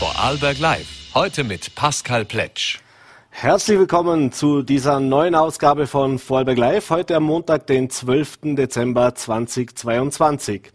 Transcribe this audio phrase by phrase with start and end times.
[0.00, 1.12] Vorarlberg Live.
[1.12, 2.78] Heute mit Pascal Pletsch.
[3.28, 6.88] Herzlich willkommen zu dieser neuen Ausgabe von Vorarlberg Live.
[6.88, 8.56] Heute am Montag, den 12.
[8.56, 10.72] Dezember 2022.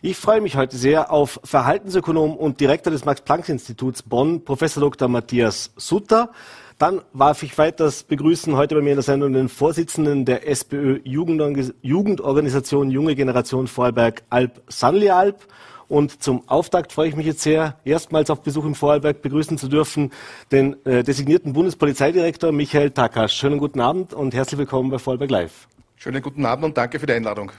[0.00, 5.08] Ich freue mich heute sehr auf Verhaltensökonom und Direktor des Max-Planck-Instituts Bonn, Professor Dr.
[5.08, 6.30] Matthias Sutter.
[6.78, 11.00] Dann warf ich weiters begrüßen heute bei mir in der Sendung den Vorsitzenden der SPÖ
[11.04, 15.46] Jugendorganisation Junge Generation Vorarlberg Alp Sanli Alp.
[15.94, 19.68] Und zum Auftakt freue ich mich jetzt sehr, erstmals auf Besuch im Vorarlberg begrüßen zu
[19.68, 20.10] dürfen
[20.50, 23.34] den äh, designierten Bundespolizeidirektor Michael Takasch.
[23.34, 25.68] Schönen guten Abend und herzlich willkommen bei Vorarlberg Live.
[25.94, 27.52] Schönen guten Abend und danke für die Einladung.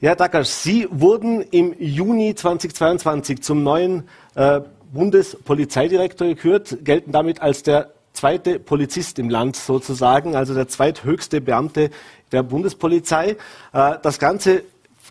[0.00, 4.60] Ja, Takasch, Sie wurden im Juni 2022 zum neuen äh,
[4.92, 11.90] Bundespolizeidirektor gekürt, gelten damit als der zweite Polizist im Land sozusagen, also der zweithöchste Beamte
[12.32, 13.36] der Bundespolizei.
[13.72, 14.64] Äh, das Ganze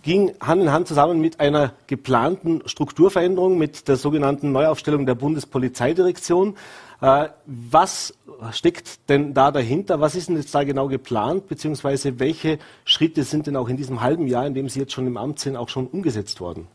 [0.03, 6.57] ging Hand in Hand zusammen mit einer geplanten Strukturveränderung, mit der sogenannten Neuaufstellung der Bundespolizeidirektion.
[7.01, 8.13] Äh, was
[8.51, 10.01] steckt denn da dahinter?
[10.01, 11.47] Was ist denn jetzt da genau geplant?
[11.47, 15.07] Beziehungsweise welche Schritte sind denn auch in diesem halben Jahr, in dem Sie jetzt schon
[15.07, 16.67] im Amt sind, auch schon umgesetzt worden?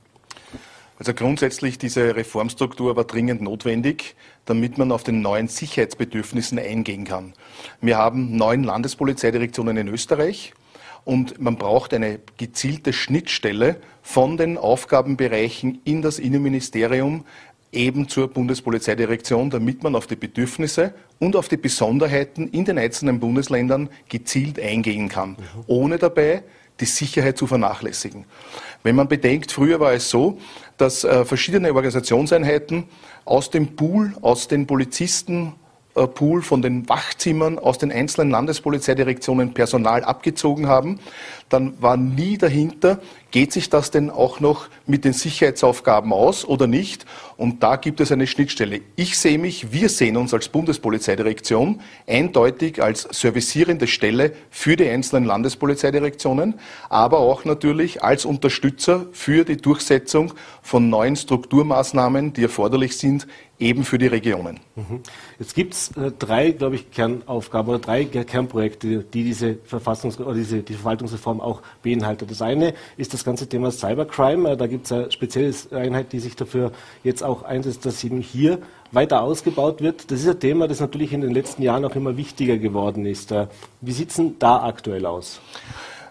[0.98, 4.16] Also grundsätzlich diese Reformstruktur war dringend notwendig,
[4.46, 7.34] damit man auf den neuen Sicherheitsbedürfnissen eingehen kann.
[7.80, 10.54] Wir haben neun Landespolizeidirektionen in Österreich
[11.08, 17.24] und man braucht eine gezielte Schnittstelle von den Aufgabenbereichen in das Innenministerium
[17.72, 23.20] eben zur Bundespolizeidirektion, damit man auf die Bedürfnisse und auf die Besonderheiten in den einzelnen
[23.20, 26.42] Bundesländern gezielt eingehen kann, ohne dabei
[26.78, 28.26] die Sicherheit zu vernachlässigen.
[28.82, 30.38] Wenn man bedenkt, früher war es so,
[30.76, 32.84] dass äh, verschiedene Organisationseinheiten
[33.24, 35.54] aus dem Pool, aus den Polizisten,
[36.06, 41.00] Pool von den Wachzimmern aus den einzelnen Landespolizeidirektionen Personal abgezogen haben,
[41.48, 46.66] dann war nie dahinter, geht sich das denn auch noch mit den Sicherheitsaufgaben aus oder
[46.66, 47.04] nicht?
[47.36, 48.80] Und da gibt es eine Schnittstelle.
[48.96, 55.24] Ich sehe mich, wir sehen uns als Bundespolizeidirektion eindeutig als servicierende Stelle für die einzelnen
[55.24, 56.54] Landespolizeidirektionen,
[56.88, 60.32] aber auch natürlich als Unterstützer für die Durchsetzung
[60.62, 63.26] von neuen Strukturmaßnahmen, die erforderlich sind,
[63.58, 64.60] eben für die Regionen.
[64.76, 65.00] Mhm.
[65.38, 70.34] Jetzt gibt es äh, drei, glaube ich, Kernaufgaben oder drei Kernprojekte, die diese, Verfassungs oder
[70.34, 72.30] diese die Verwaltungsreform auch beinhaltet.
[72.30, 74.50] Das eine ist das ganze Thema Cybercrime.
[74.50, 76.72] Äh, da gibt es eine spezielle Einheit, die sich dafür
[77.04, 78.58] jetzt auch einsetzt, dass eben hier
[78.92, 80.10] weiter ausgebaut wird.
[80.10, 83.32] Das ist ein Thema, das natürlich in den letzten Jahren auch immer wichtiger geworden ist.
[83.32, 83.46] Äh,
[83.80, 85.40] wie sieht es denn da aktuell aus?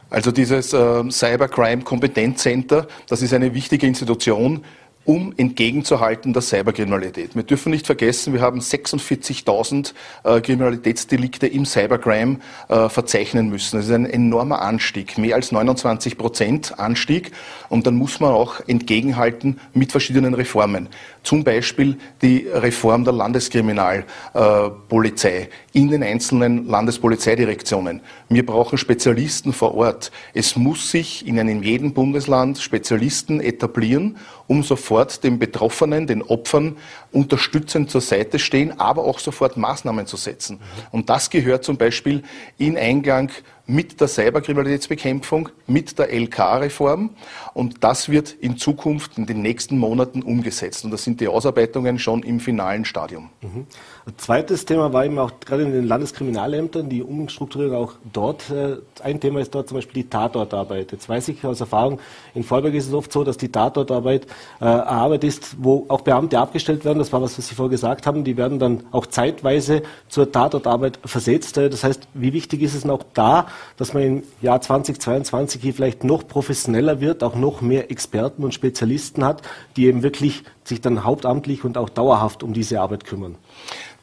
[0.09, 4.63] Also dieses äh, Cybercrime Kompetenzcenter, das ist eine wichtige Institution,
[5.07, 7.33] um entgegenzuhalten der Cyberkriminalität.
[7.33, 9.93] Wir dürfen nicht vergessen, wir haben 46.000
[10.25, 13.77] äh, Kriminalitätsdelikte im Cybercrime äh, verzeichnen müssen.
[13.77, 17.31] Das ist ein enormer Anstieg, mehr als 29 Prozent Anstieg.
[17.69, 20.89] Und dann muss man auch entgegenhalten mit verschiedenen Reformen.
[21.27, 27.99] Zum Beispiel die Reform der Landeskriminalpolizei in den einzelnen Landespolizeidirektionen.
[28.29, 30.13] Wir brauchen Spezialisten vor Ort.
[30.33, 34.15] Es muss sich in einem jeden Bundesland Spezialisten etablieren,
[34.47, 36.77] um sofort den Betroffenen, den Opfern
[37.11, 40.61] unterstützend zur Seite stehen, aber auch sofort Maßnahmen zu setzen.
[40.93, 42.23] Und das gehört zum Beispiel
[42.57, 43.31] in Eingang
[43.67, 47.11] mit der Cyberkriminalitätsbekämpfung, mit der LK-Reform.
[47.53, 50.85] Und das wird in Zukunft in den nächsten Monaten umgesetzt.
[50.85, 53.29] Und da sind die Ausarbeitungen schon im finalen Stadium.
[53.41, 53.67] Mhm.
[54.15, 58.49] Zweites Thema war eben auch gerade in den Landeskriminalämtern, die Umstrukturierung auch dort.
[58.49, 60.93] Äh, ein Thema ist dort zum Beispiel die Tatortarbeit.
[60.93, 61.99] Jetzt weiß ich aus Erfahrung,
[62.33, 64.25] in Vorberg ist es oft so, dass die Tatortarbeit
[64.61, 66.99] äh, Arbeit ist, wo auch Beamte abgestellt werden.
[66.99, 68.23] Das war was, was Sie vorher gesagt haben.
[68.23, 71.57] Die werden dann auch zeitweise zur Tatortarbeit versetzt.
[71.57, 75.73] Äh, das heißt, wie wichtig ist es noch da, dass man im Jahr 2022 hier
[75.73, 79.41] vielleicht noch professioneller wird, auch noch mehr Experten und Spezialisten hat,
[79.75, 83.35] die eben wirklich sich dann hauptamtlich und auch dauerhaft um diese Arbeit kümmern?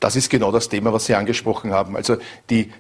[0.00, 1.96] Das ist genau das Thema, was Sie angesprochen haben.
[1.96, 2.16] Also
[2.50, 2.72] die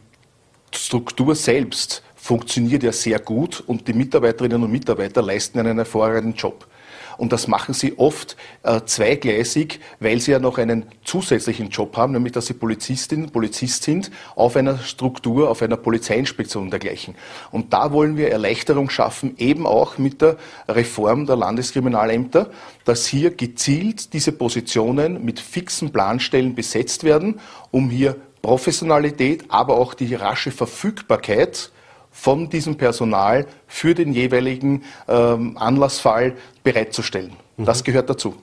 [0.72, 6.66] Struktur selbst funktioniert ja sehr gut und die Mitarbeiterinnen und Mitarbeiter leisten einen hervorragenden Job.
[7.16, 12.12] Und das machen sie oft äh, zweigleisig, weil sie ja noch einen zusätzlichen Job haben,
[12.12, 17.14] nämlich dass sie Polizistin, Polizist sind auf einer Struktur, auf einer Polizeiinspektion und dergleichen.
[17.50, 20.36] Und da wollen wir Erleichterung schaffen, eben auch mit der
[20.68, 22.50] Reform der Landeskriminalämter,
[22.84, 27.40] dass hier gezielt diese Positionen mit fixen Planstellen besetzt werden,
[27.70, 31.70] um hier Professionalität, aber auch die rasche Verfügbarkeit
[32.14, 37.32] von diesem Personal für den jeweiligen ähm, Anlassfall bereitzustellen.
[37.56, 37.64] Mhm.
[37.64, 38.34] Das gehört dazu.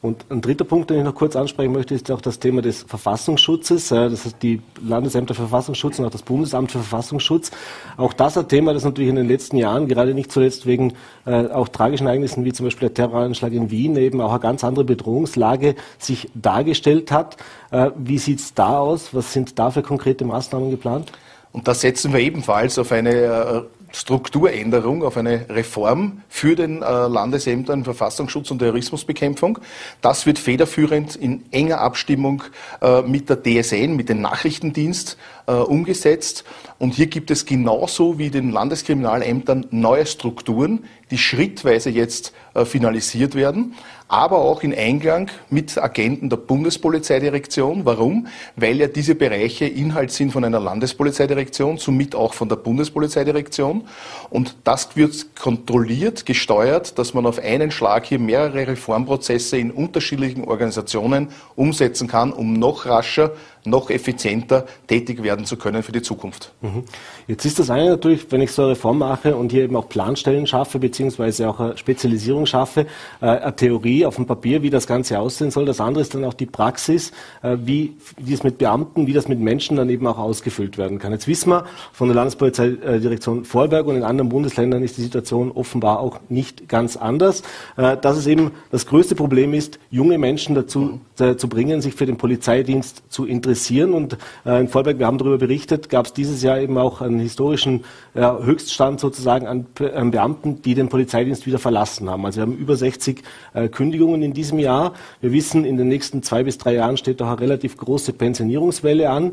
[0.00, 2.84] Und ein dritter Punkt, den ich noch kurz ansprechen möchte, ist auch das Thema des
[2.84, 3.88] Verfassungsschutzes.
[3.88, 7.50] Das ist die Landesämter für Verfassungsschutz und auch das Bundesamt für Verfassungsschutz.
[7.96, 10.92] Auch das ein Thema, das natürlich in den letzten Jahren, gerade nicht zuletzt wegen
[11.24, 14.62] äh, auch tragischen Ereignissen wie zum Beispiel der Terroranschlag in Wien, eben auch eine ganz
[14.62, 17.36] andere Bedrohungslage sich dargestellt hat.
[17.72, 19.12] Äh, wie sieht es da aus?
[19.12, 21.10] Was sind da für konkrete Maßnahmen geplant?
[21.56, 26.84] Und da setzen wir ebenfalls auf eine äh, Strukturänderung, auf eine Reform für den äh,
[26.84, 29.58] Landesämtern Verfassungsschutz und Terrorismusbekämpfung.
[30.02, 32.42] Das wird federführend in enger Abstimmung
[32.82, 35.16] äh, mit der DSN, mit dem Nachrichtendienst
[35.46, 36.42] umgesetzt.
[36.80, 42.32] Und hier gibt es genauso wie den Landeskriminalämtern neue Strukturen, die schrittweise jetzt
[42.64, 43.76] finalisiert werden
[44.08, 47.84] aber auch in Einklang mit Agenten der Bundespolizeidirektion.
[47.84, 48.28] Warum?
[48.54, 53.86] Weil ja diese Bereiche Inhalt sind von einer Landespolizeidirektion, somit auch von der Bundespolizeidirektion.
[54.30, 60.44] Und das wird kontrolliert, gesteuert, dass man auf einen Schlag hier mehrere Reformprozesse in unterschiedlichen
[60.44, 63.32] Organisationen umsetzen kann, um noch rascher
[63.66, 66.52] noch effizienter tätig werden zu können für die Zukunft.
[66.60, 66.84] Mhm.
[67.26, 69.88] Jetzt ist das eine natürlich, wenn ich so eine Reform mache und hier eben auch
[69.88, 72.86] Planstellen schaffe, beziehungsweise auch eine Spezialisierung schaffe,
[73.20, 75.64] äh, eine Theorie auf dem Papier, wie das Ganze aussehen soll.
[75.64, 79.28] Das andere ist dann auch die Praxis, äh, wie, wie es mit Beamten, wie das
[79.28, 81.12] mit Menschen dann eben auch ausgefüllt werden kann.
[81.12, 86.00] Jetzt wissen wir von der Landespolizeidirektion Vorberg und in anderen Bundesländern ist die Situation offenbar
[86.00, 87.42] auch nicht ganz anders,
[87.76, 91.38] äh, dass es eben das größte Problem ist, junge Menschen dazu mhm.
[91.38, 93.94] zu bringen, sich für den Polizeidienst zu interessieren interessieren.
[93.94, 97.18] Und äh, in Vollberg, wir haben darüber berichtet, gab es dieses Jahr eben auch einen
[97.18, 102.24] historischen ja, Höchststand sozusagen an, an, Beamten, die den Polizeidienst wieder verlassen haben.
[102.26, 103.22] Also wir haben über 60
[103.54, 104.92] äh, Kündigungen in diesem Jahr.
[105.20, 109.08] Wir wissen, in den nächsten zwei bis drei Jahren steht doch eine relativ große Pensionierungswelle
[109.08, 109.32] an.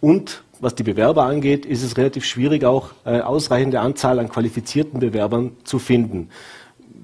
[0.00, 5.00] Und was die Bewerber angeht, ist es relativ schwierig, auch äh, ausreichende Anzahl an qualifizierten
[5.00, 6.28] Bewerbern zu finden.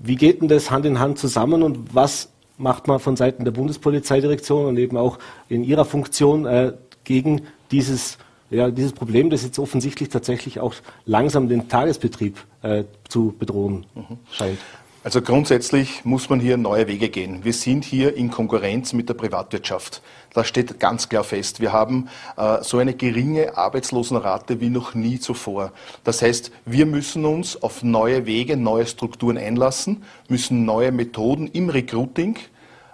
[0.02, 3.52] Wie geht denn das Hand in Hand zusammen und was macht man von Seiten der
[3.52, 5.18] Bundespolizeidirektion und eben auch
[5.48, 6.72] in ihrer Funktion äh,
[7.04, 8.18] gegen dieses,
[8.50, 10.74] ja, dieses Problem, das jetzt offensichtlich tatsächlich auch
[11.06, 14.18] langsam den Tagesbetrieb äh, zu bedrohen mhm.
[14.30, 14.58] scheint?
[15.02, 17.42] Also grundsätzlich muss man hier neue Wege gehen.
[17.42, 20.02] Wir sind hier in Konkurrenz mit der Privatwirtschaft.
[20.34, 21.58] Das steht ganz klar fest.
[21.58, 25.72] Wir haben äh, so eine geringe Arbeitslosenrate wie noch nie zuvor.
[26.04, 31.70] Das heißt, wir müssen uns auf neue Wege, neue Strukturen einlassen, müssen neue Methoden im
[31.70, 32.36] Recruiting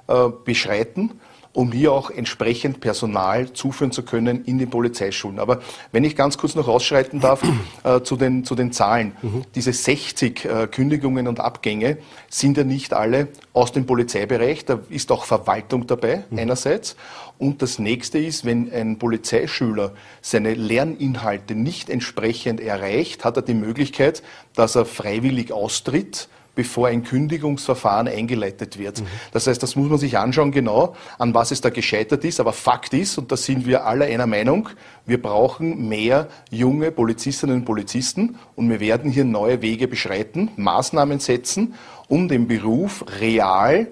[0.06, 1.20] äh, beschreiten
[1.56, 5.38] um hier auch entsprechend Personal zuführen zu können in den Polizeischulen.
[5.38, 5.61] Aber
[5.91, 7.43] wenn ich ganz kurz noch ausschreiten darf
[7.82, 9.17] äh, zu, den, zu den Zahlen.
[9.23, 9.43] Mhm.
[9.55, 11.97] Diese 60 äh, Kündigungen und Abgänge
[12.29, 14.67] sind ja nicht alle aus dem Polizeibereich.
[14.67, 16.38] Da ist auch Verwaltung dabei mhm.
[16.38, 16.94] einerseits.
[17.38, 23.55] Und das nächste ist, wenn ein Polizeischüler seine Lerninhalte nicht entsprechend erreicht, hat er die
[23.55, 24.23] Möglichkeit,
[24.55, 29.00] dass er freiwillig austritt bevor ein Kündigungsverfahren eingeleitet wird.
[29.00, 29.06] Mhm.
[29.31, 32.41] Das heißt, das muss man sich anschauen genau, an was es da gescheitert ist.
[32.41, 34.70] Aber Fakt ist, und da sind wir alle einer Meinung,
[35.05, 41.20] wir brauchen mehr junge Polizistinnen und Polizisten und wir werden hier neue Wege beschreiten, Maßnahmen
[41.20, 41.75] setzen,
[42.08, 43.87] um den Beruf real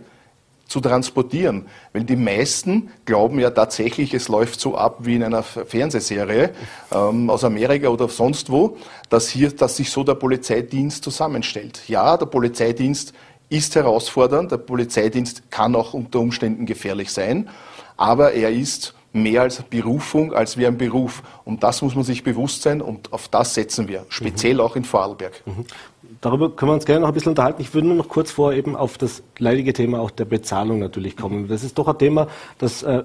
[0.74, 1.66] zu transportieren.
[1.92, 6.50] Weil die meisten glauben ja tatsächlich, es läuft so ab wie in einer Fernsehserie
[6.90, 8.76] ähm, aus Amerika oder sonst wo,
[9.08, 11.82] dass hier, dass sich so der Polizeidienst zusammenstellt.
[11.86, 13.12] Ja, der Polizeidienst
[13.48, 17.48] ist herausfordernd, der Polizeidienst kann auch unter Umständen gefährlich sein,
[17.96, 21.22] aber er ist mehr als Berufung, als wie ein Beruf.
[21.44, 24.60] Und das muss man sich bewusst sein und auf das setzen wir, speziell mhm.
[24.60, 25.42] auch in Vorarlberg.
[25.46, 25.64] Mhm.
[26.20, 27.62] Darüber können wir uns gerne noch ein bisschen unterhalten.
[27.62, 31.16] Ich würde nur noch kurz vor eben auf das leidige Thema auch der Bezahlung natürlich
[31.16, 31.48] kommen.
[31.48, 32.28] Das ist doch ein Thema,
[32.58, 33.04] das äh,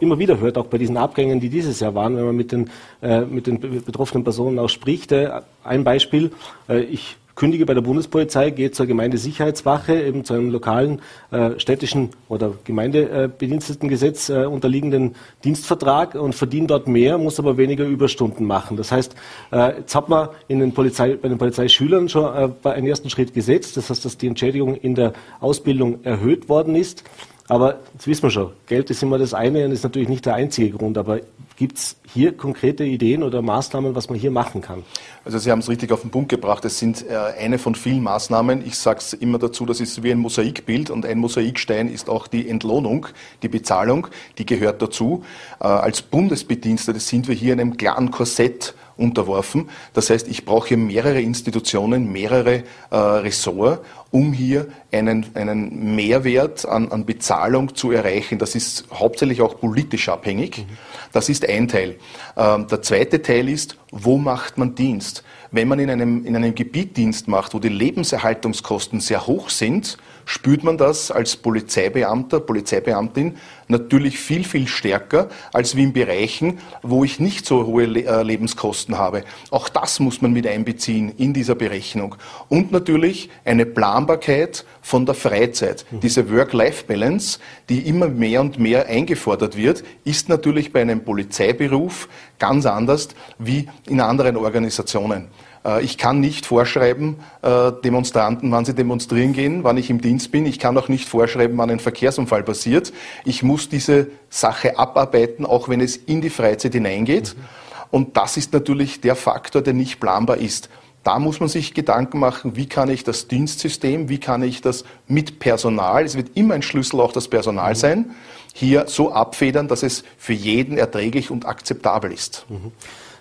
[0.00, 2.70] immer wieder hört, auch bei diesen Abgängen, die dieses Jahr waren, wenn man mit den,
[3.02, 5.12] äh, mit den betroffenen Personen auch spricht.
[5.12, 6.32] Äh, ein Beispiel,
[6.68, 11.00] äh, ich kündige bei der Bundespolizei, gehe zur Gemeindesicherheitswache, eben zu einem lokalen
[11.30, 15.14] äh, städtischen oder Gemeindebedienstetengesetz äh, unterliegenden
[15.44, 18.76] Dienstvertrag und verdiene dort mehr, muss aber weniger Überstunden machen.
[18.76, 19.14] Das heißt,
[19.52, 23.34] äh, jetzt hat man in den Polizei, bei den Polizeischülern schon äh, einen ersten Schritt
[23.34, 23.76] gesetzt.
[23.76, 27.04] Das heißt, dass die Entschädigung in der Ausbildung erhöht worden ist.
[27.48, 30.34] Aber das wissen wir schon, Geld ist immer das eine und ist natürlich nicht der
[30.34, 30.98] einzige Grund.
[30.98, 31.20] Aber
[31.56, 34.84] gibt es hier konkrete Ideen oder Maßnahmen, was man hier machen kann?
[35.24, 36.64] Also Sie haben es richtig auf den Punkt gebracht.
[36.64, 38.64] Es sind äh, eine von vielen Maßnahmen.
[38.64, 42.26] Ich sage es immer dazu, das ist wie ein Mosaikbild und ein Mosaikstein ist auch
[42.26, 43.06] die Entlohnung,
[43.42, 44.06] die Bezahlung,
[44.38, 45.24] die gehört dazu.
[45.60, 49.68] Äh, als Bundesbedienstete sind wir hier in einem klaren Korsett unterworfen.
[49.92, 53.82] Das heißt, ich brauche mehrere Institutionen, mehrere äh, Ressorts,
[54.16, 58.38] um hier einen, einen Mehrwert an, an Bezahlung zu erreichen.
[58.38, 60.64] Das ist hauptsächlich auch politisch abhängig.
[61.12, 61.96] Das ist ein Teil.
[62.34, 65.22] Ähm, der zweite Teil ist, wo macht man Dienst?
[65.50, 69.98] Wenn man in einem, in einem Gebiet Dienst macht, wo die Lebenserhaltungskosten sehr hoch sind,
[70.26, 73.36] spürt man das als Polizeibeamter, Polizeibeamtin
[73.68, 78.98] natürlich viel, viel stärker als wie in Bereichen, wo ich nicht so hohe äh, Lebenskosten
[78.98, 79.24] habe.
[79.50, 82.16] Auch das muss man mit einbeziehen in dieser Berechnung.
[82.48, 85.86] Und natürlich eine Planbarkeit von der Freizeit.
[85.90, 86.00] Mhm.
[86.00, 87.38] Diese Work-Life-Balance,
[87.68, 92.08] die immer mehr und mehr eingefordert wird, ist natürlich bei einem Polizeiberuf
[92.38, 95.28] ganz anders wie in anderen Organisationen.
[95.66, 100.30] Äh, ich kann nicht vorschreiben, äh, Demonstranten, wann sie demonstrieren gehen, wann ich im Dienst
[100.30, 100.46] bin.
[100.46, 102.92] Ich kann auch nicht vorschreiben, wann ein Verkehrsunfall passiert.
[103.24, 107.36] Ich muss diese Sache abarbeiten, auch wenn es in die Freizeit hineingeht.
[107.36, 107.44] Mhm.
[107.90, 110.68] Und das ist natürlich der Faktor, der nicht planbar ist.
[111.02, 114.84] Da muss man sich Gedanken machen, wie kann ich das Dienstsystem, wie kann ich das
[115.06, 117.76] mit Personal, es wird immer ein Schlüssel auch das Personal mhm.
[117.76, 118.10] sein,
[118.56, 122.46] hier so abfedern, dass es für jeden erträglich und akzeptabel ist.
[122.48, 122.72] Mhm.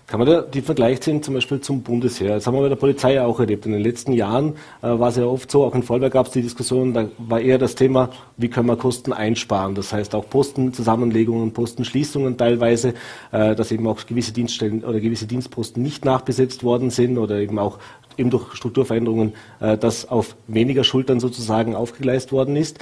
[0.07, 2.35] Kann man da die Vergleich ziehen zum Beispiel zum Bundesheer?
[2.35, 3.65] Das haben wir bei der Polizei ja auch erlebt.
[3.65, 6.31] In den letzten Jahren äh, war es ja oft so, auch in Vollberg gab es
[6.31, 9.75] die Diskussion, da war eher das Thema, wie können wir Kosten einsparen.
[9.75, 12.93] Das heißt auch Postenzusammenlegungen, Postenschließungen teilweise,
[13.31, 17.59] äh, dass eben auch gewisse Dienststellen oder gewisse Dienstposten nicht nachbesetzt worden sind oder eben
[17.59, 17.79] auch
[18.15, 22.79] eben durch Strukturveränderungen, äh, das auf weniger Schultern sozusagen aufgegleist worden ist.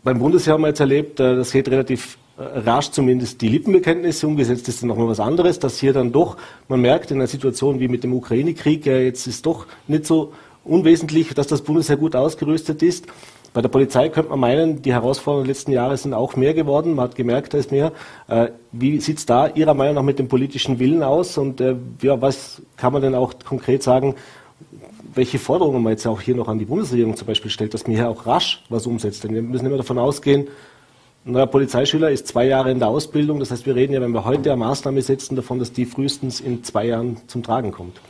[0.00, 4.26] Äh, beim Bundesheer haben wir jetzt erlebt, äh, das geht relativ rasch zumindest die Lippenbekenntnisse
[4.26, 6.38] umgesetzt ist dann nochmal was anderes, dass hier dann doch,
[6.68, 10.32] man merkt in einer Situation wie mit dem Ukraine-Krieg, jetzt ist doch nicht so
[10.64, 13.06] unwesentlich, dass das Bundesheer gut ausgerüstet ist.
[13.52, 16.94] Bei der Polizei könnte man meinen, die Herausforderungen der letzten Jahre sind auch mehr geworden.
[16.94, 17.92] Man hat gemerkt, da ist mehr.
[18.28, 21.36] Äh, wie sieht es da Ihrer Meinung nach mit dem politischen Willen aus?
[21.36, 24.14] Und äh, ja, was kann man denn auch konkret sagen,
[25.14, 27.96] welche Forderungen man jetzt auch hier noch an die Bundesregierung zum Beispiel stellt, dass man
[27.96, 29.24] hier auch rasch was umsetzt?
[29.24, 30.48] Denn wir müssen immer davon ausgehen,
[31.26, 33.40] ein neuer Polizeischüler ist zwei Jahre in der Ausbildung.
[33.40, 36.40] Das heißt, wir reden ja, wenn wir heute eine Maßnahme setzen, davon, dass die frühestens
[36.40, 38.00] in zwei Jahren zum Tragen kommt.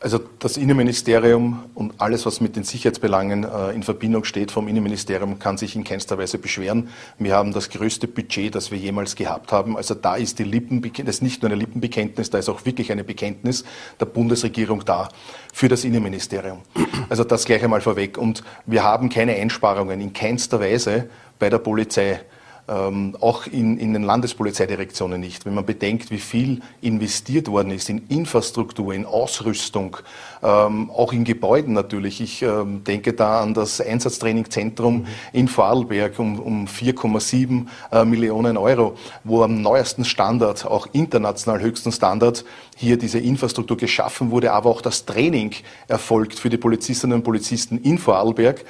[0.00, 5.40] Also das Innenministerium und alles, was mit den Sicherheitsbelangen äh, in Verbindung steht vom Innenministerium,
[5.40, 6.88] kann sich in keinster Weise beschweren.
[7.18, 9.76] Wir haben das größte Budget, das wir jemals gehabt haben.
[9.76, 12.92] Also da ist die Lippenbekenntnis, das ist nicht nur eine Lippenbekenntnis, da ist auch wirklich
[12.92, 13.64] eine Bekenntnis
[13.98, 15.08] der Bundesregierung da
[15.52, 16.60] für das Innenministerium.
[17.08, 18.18] Also das gleich einmal vorweg.
[18.18, 22.20] Und wir haben keine Einsparungen in keinster Weise bei der Polizei
[22.68, 25.46] ähm, auch in, in den Landespolizeidirektionen nicht.
[25.46, 29.96] Wenn man bedenkt, wie viel investiert worden ist in Infrastruktur, in Ausrüstung,
[30.42, 32.20] ähm, auch in Gebäuden natürlich.
[32.20, 35.06] Ich ähm, denke da an das Einsatztrainingzentrum mhm.
[35.32, 41.92] in Vorarlberg um, um 4,7 äh, Millionen Euro, wo am neuesten Standard, auch international höchsten
[41.92, 42.44] Standard,
[42.76, 45.52] hier diese Infrastruktur geschaffen wurde, aber auch das Training
[45.88, 48.64] erfolgt für die Polizistinnen und Polizisten in Vorarlberg.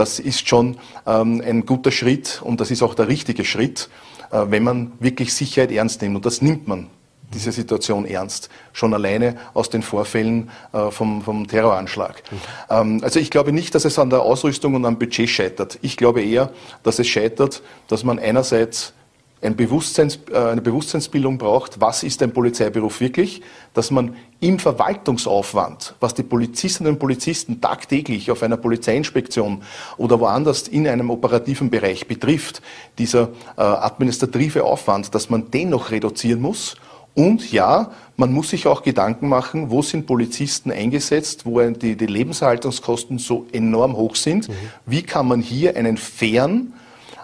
[0.00, 3.90] Das ist schon ähm, ein guter Schritt und das ist auch der richtige Schritt,
[4.30, 6.16] äh, wenn man wirklich Sicherheit ernst nimmt.
[6.16, 6.86] Und das nimmt man
[7.34, 12.22] diese Situation ernst, schon alleine aus den Vorfällen äh, vom, vom Terroranschlag.
[12.30, 12.36] Mhm.
[12.70, 15.78] Ähm, also ich glaube nicht, dass es an der Ausrüstung und am Budget scheitert.
[15.82, 16.50] Ich glaube eher,
[16.82, 18.94] dass es scheitert, dass man einerseits
[19.42, 23.42] ein Bewusstseins, äh, eine Bewusstseinsbildung braucht, was ist ein Polizeiberuf wirklich,
[23.74, 29.62] dass man im Verwaltungsaufwand, was die Polizistinnen und Polizisten tagtäglich auf einer Polizeiinspektion
[29.96, 32.60] oder woanders in einem operativen Bereich betrifft,
[32.98, 36.76] dieser äh, administrative Aufwand, dass man den noch reduzieren muss.
[37.14, 42.06] Und ja, man muss sich auch Gedanken machen, wo sind Polizisten eingesetzt, wo die, die
[42.06, 44.48] Lebenserhaltungskosten so enorm hoch sind.
[44.48, 44.52] Mhm.
[44.86, 46.74] Wie kann man hier einen fairen,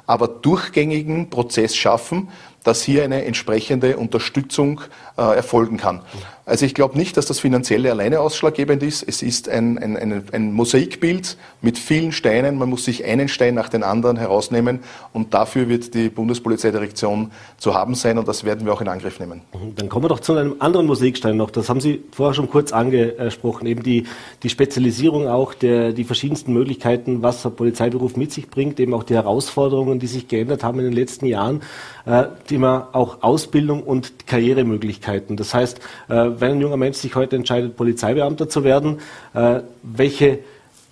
[0.06, 2.28] aber durchgängigen Prozess schaffen,
[2.64, 4.80] dass hier eine entsprechende Unterstützung
[5.16, 6.02] äh, erfolgen kann.
[6.48, 9.02] Also ich glaube nicht, dass das Finanzielle alleine ausschlaggebend ist.
[9.02, 12.56] Es ist ein, ein, ein, ein, Mosaikbild mit vielen Steinen.
[12.56, 14.78] Man muss sich einen Stein nach den anderen herausnehmen
[15.12, 19.18] und dafür wird die Bundespolizeidirektion zu haben sein und das werden wir auch in Angriff
[19.18, 19.40] nehmen.
[19.52, 19.74] Mhm.
[19.74, 21.50] Dann kommen wir doch zu einem anderen Mosaikstein noch.
[21.50, 24.04] Das haben Sie vorher schon kurz angesprochen, eben die,
[24.44, 29.02] die Spezialisierung auch der, die verschiedensten Möglichkeiten, was der Polizeiberuf mit sich bringt, eben auch
[29.02, 31.62] die Herausforderungen, die sich geändert haben in den letzten Jahren,
[32.04, 35.36] äh, Thema auch Ausbildung und Karrieremöglichkeiten.
[35.36, 38.98] Das heißt, äh, wenn ein junger Mensch sich heute entscheidet, Polizeibeamter zu werden,
[39.34, 40.40] äh, welche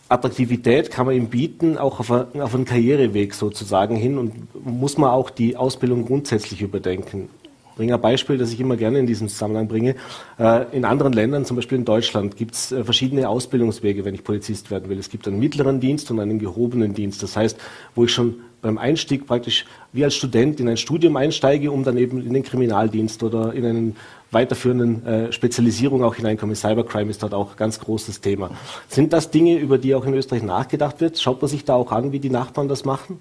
[0.08, 4.32] Attraktivität kann man ihm bieten, auch auf, auf einen Karriereweg sozusagen hin und
[4.64, 7.28] muss man auch die Ausbildung grundsätzlich überdenken.
[7.70, 9.96] Ich bringe ein Beispiel, das ich immer gerne in diesem Zusammenhang bringe.
[10.38, 14.22] Äh, in anderen Ländern, zum Beispiel in Deutschland, gibt es äh, verschiedene Ausbildungswege, wenn ich
[14.22, 14.98] Polizist werden will.
[14.98, 17.22] Es gibt einen mittleren Dienst und einen gehobenen Dienst.
[17.24, 17.58] Das heißt,
[17.96, 21.98] wo ich schon beim Einstieg praktisch wie als Student in ein Studium einsteige, um dann
[21.98, 23.96] eben in den Kriminaldienst oder in einen
[24.34, 26.54] weiterführenden äh, Spezialisierung auch hineinkommen.
[26.54, 28.50] Cybercrime ist dort auch ein ganz großes Thema.
[28.88, 31.18] Sind das Dinge, über die auch in Österreich nachgedacht wird?
[31.18, 33.18] Schaut man sich da auch an, wie die Nachbarn das machen?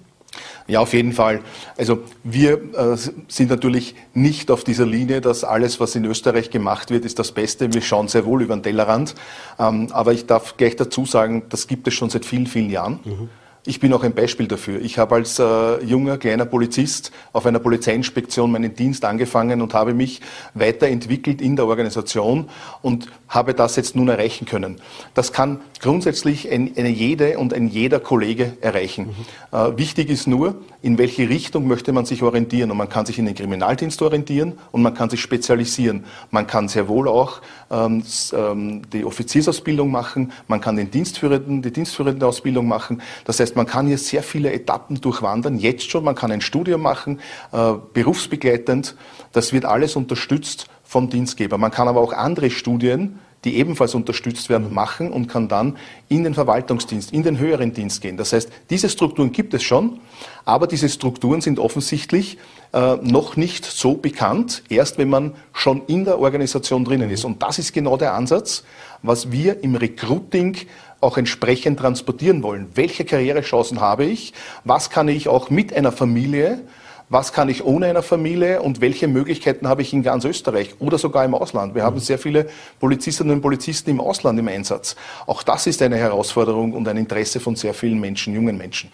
[0.66, 1.40] Ja, auf jeden Fall.
[1.76, 2.96] Also wir äh,
[3.28, 7.32] sind natürlich nicht auf dieser Linie, dass alles, was in Österreich gemacht wird, ist das
[7.32, 7.72] Beste.
[7.72, 9.14] Wir schauen sehr wohl über den Tellerrand.
[9.58, 13.00] Ähm, aber ich darf gleich dazu sagen, das gibt es schon seit vielen, vielen Jahren.
[13.04, 13.28] Mhm.
[13.66, 14.78] Ich bin auch ein Beispiel dafür.
[14.82, 19.94] Ich habe als äh, junger, kleiner Polizist auf einer Polizeiinspektion meinen Dienst angefangen und habe
[19.94, 20.20] mich
[20.52, 22.50] weiterentwickelt in der Organisation
[22.82, 24.76] und habe das jetzt nun erreichen können.
[25.14, 29.14] Das kann grundsätzlich ein, eine jede und ein jeder Kollege erreichen.
[29.50, 29.58] Mhm.
[29.58, 32.70] Äh, wichtig ist nur, in welche Richtung möchte man sich orientieren.
[32.70, 36.04] Und man kann sich in den Kriminaldienst orientieren und man kann sich spezialisieren.
[36.30, 37.40] Man kann sehr wohl auch
[37.70, 38.02] ähm,
[38.34, 43.00] ähm die Offiziersausbildung machen, man kann den Dienstführenden, die dienstführende Ausbildung machen.
[43.24, 46.04] Das heißt, man kann hier sehr viele Etappen durchwandern, jetzt schon.
[46.04, 47.20] Man kann ein Studium machen,
[47.52, 48.96] äh, berufsbegleitend.
[49.32, 51.58] Das wird alles unterstützt vom Dienstgeber.
[51.58, 55.76] Man kann aber auch andere Studien die ebenfalls unterstützt werden, machen und kann dann
[56.08, 58.16] in den Verwaltungsdienst, in den höheren Dienst gehen.
[58.16, 60.00] Das heißt, diese Strukturen gibt es schon,
[60.44, 62.38] aber diese Strukturen sind offensichtlich
[62.72, 67.24] äh, noch nicht so bekannt, erst wenn man schon in der Organisation drinnen ist.
[67.24, 68.64] Und das ist genau der Ansatz,
[69.02, 70.56] was wir im Recruiting
[71.04, 72.68] auch entsprechend transportieren wollen.
[72.74, 74.32] Welche Karrierechancen habe ich?
[74.64, 76.62] Was kann ich auch mit einer Familie
[77.10, 80.98] was kann ich ohne einer Familie und welche Möglichkeiten habe ich in ganz Österreich oder
[80.98, 81.74] sogar im Ausland.
[81.74, 82.48] Wir haben sehr viele
[82.80, 84.96] Polizistinnen und Polizisten im Ausland im Einsatz.
[85.26, 88.90] Auch das ist eine Herausforderung und ein Interesse von sehr vielen Menschen, jungen Menschen.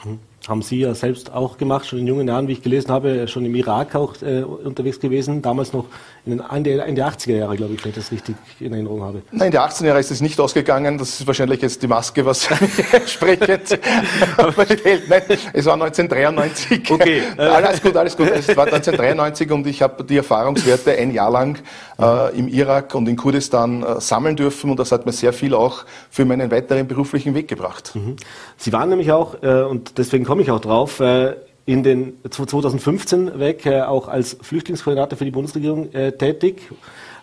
[0.49, 3.45] Haben Sie ja selbst auch gemacht, schon in jungen Jahren, wie ich gelesen habe, schon
[3.45, 5.85] im Irak auch äh, unterwegs gewesen, damals noch
[6.27, 9.23] in den, der 80er Jahre, glaube ich, wenn ich das richtig in Erinnerung habe.
[9.33, 12.25] Nein, in der 18er Jahre ist es nicht ausgegangen, das ist wahrscheinlich jetzt die Maske,
[12.25, 12.49] was
[12.93, 13.69] entsprechend
[14.81, 15.09] stellt.
[15.09, 16.91] Nein, es war 1993.
[16.91, 17.23] Okay.
[17.37, 18.29] Äh, alles gut, alles gut.
[18.29, 21.59] Es war 1993 und ich habe die Erfahrungswerte ein Jahr lang
[22.01, 25.55] äh, im Irak und in Kurdistan äh, sammeln dürfen und das hat mir sehr viel
[25.55, 27.93] auch für meinen weiteren beruflichen Weg gebracht.
[27.95, 28.17] Mhm.
[28.57, 31.35] Sie waren nämlich auch, äh, und deswegen komme ich auch drauf, äh,
[31.67, 36.63] in den 2015 weg äh, auch als Flüchtlingskoordinator für die Bundesregierung äh, tätig.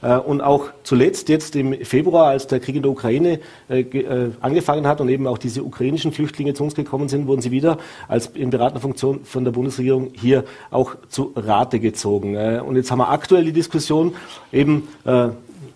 [0.01, 3.39] Äh, und auch zuletzt jetzt im Februar, als der Krieg in der Ukraine
[3.69, 7.41] äh, äh, angefangen hat und eben auch diese ukrainischen Flüchtlinge zu uns gekommen sind, wurden
[7.41, 7.77] sie wieder
[8.07, 12.37] als in beratender Funktion von der Bundesregierung hier auch zu Rate gezogen.
[12.59, 14.15] Und jetzt haben wir aktuell die Diskussion
[14.51, 14.87] eben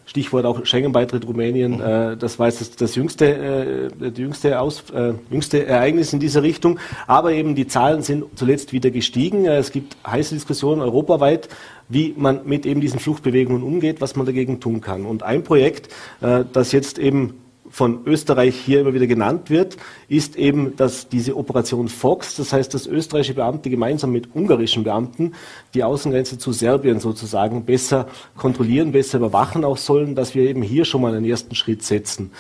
[0.06, 1.82] Stichwort auch Schengen-Beitritt Rumänien, mhm.
[1.82, 6.44] äh, das war jetzt das, das jüngste, äh, jüngste, Aus, äh, jüngste Ereignis in dieser
[6.44, 6.80] Richtung.
[7.08, 9.46] Aber eben die Zahlen sind zuletzt wieder gestiegen.
[9.46, 11.50] Äh, es gibt heiße Diskussionen europaweit,
[11.88, 15.06] wie man mit eben diesen Fluchtbewegungen umgeht, was man dagegen tun kann.
[15.06, 17.41] Und ein Projekt, äh, das jetzt eben
[17.72, 19.78] von Österreich hier immer wieder genannt wird,
[20.10, 25.34] ist eben, dass diese Operation Fox, das heißt, dass österreichische Beamte gemeinsam mit ungarischen Beamten
[25.74, 30.84] die Außengrenze zu Serbien sozusagen besser kontrollieren, besser überwachen auch sollen, dass wir eben hier
[30.84, 32.32] schon mal einen ersten Schritt setzen.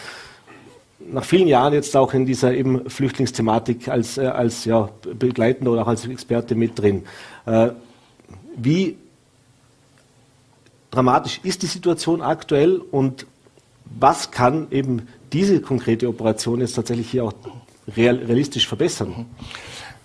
[0.99, 5.83] Nach vielen Jahren jetzt auch in dieser eben Flüchtlingsthematik als, äh, als ja, Begleitender oder
[5.83, 7.03] auch als Experte mit drin.
[7.45, 7.69] Äh,
[8.57, 8.97] wie
[10.91, 13.25] dramatisch ist die Situation aktuell und
[13.99, 17.33] was kann eben diese konkrete Operation jetzt tatsächlich hier auch
[17.95, 19.25] real, realistisch verbessern?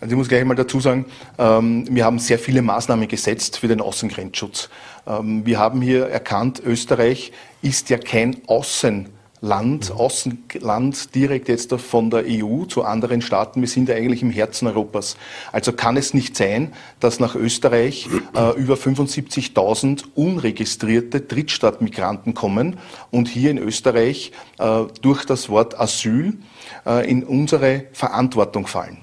[0.01, 1.07] Also ich muss gleich mal dazu sagen,
[1.39, 4.69] ähm, wir haben sehr viele Maßnahmen gesetzt für den Außengrenzschutz.
[5.07, 9.09] Ähm, wir haben hier erkannt, Österreich ist ja kein Außen
[9.41, 13.61] Land, Außenland direkt jetzt von der EU zu anderen Staaten.
[13.61, 15.17] Wir sind ja eigentlich im Herzen Europas.
[15.53, 22.79] Also kann es nicht sein, dass nach Österreich äh, über 75.000 unregistrierte Drittstaatsmigranten kommen
[23.11, 26.39] und hier in Österreich äh, durch das Wort Asyl
[26.87, 28.99] äh, in unsere Verantwortung fallen.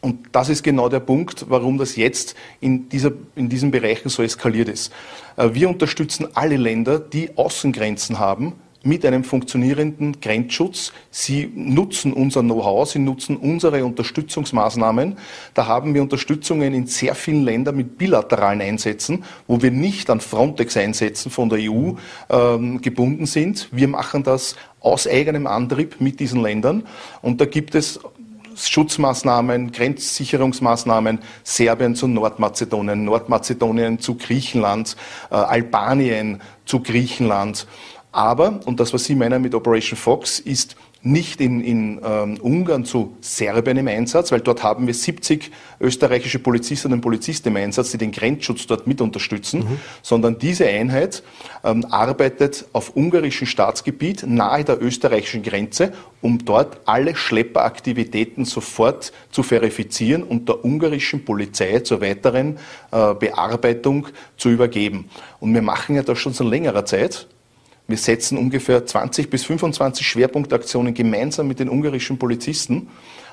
[0.00, 4.22] Und das ist genau der Punkt, warum das jetzt in, dieser, in diesen Bereichen so
[4.22, 4.92] eskaliert ist.
[5.36, 8.54] Äh, wir unterstützen alle Länder, die Außengrenzen haben,
[8.88, 10.92] mit einem funktionierenden Grenzschutz.
[11.10, 15.18] Sie nutzen unser Know-how, sie nutzen unsere Unterstützungsmaßnahmen.
[15.54, 20.20] Da haben wir Unterstützungen in sehr vielen Ländern mit bilateralen Einsätzen, wo wir nicht an
[20.20, 21.92] Frontex-Einsätzen von der EU
[22.30, 23.68] ähm, gebunden sind.
[23.70, 26.84] Wir machen das aus eigenem Antrieb mit diesen Ländern.
[27.20, 28.00] Und da gibt es
[28.56, 34.96] Schutzmaßnahmen, Grenzsicherungsmaßnahmen, Serbien zu Nordmazedonien, Nordmazedonien zu Griechenland,
[35.30, 37.66] äh, Albanien zu Griechenland.
[38.18, 42.84] Aber, und das, was Sie meinen mit Operation Fox, ist nicht in, in ähm, Ungarn
[42.84, 47.92] zu Serbien im Einsatz, weil dort haben wir 70 österreichische Polizistinnen und Polizisten im Einsatz,
[47.92, 49.78] die den Grenzschutz dort mit unterstützen, mhm.
[50.02, 51.22] sondern diese Einheit
[51.62, 59.44] ähm, arbeitet auf ungarischem Staatsgebiet nahe der österreichischen Grenze, um dort alle Schlepperaktivitäten sofort zu
[59.44, 62.58] verifizieren und der ungarischen Polizei zur weiteren
[62.90, 65.08] äh, Bearbeitung zu übergeben.
[65.38, 67.28] Und wir machen ja das schon seit längerer Zeit
[67.88, 72.88] Wir setzen ungefähr 20 bis 25 Schwerpunktaktionen gemeinsam mit den ungarischen Polizisten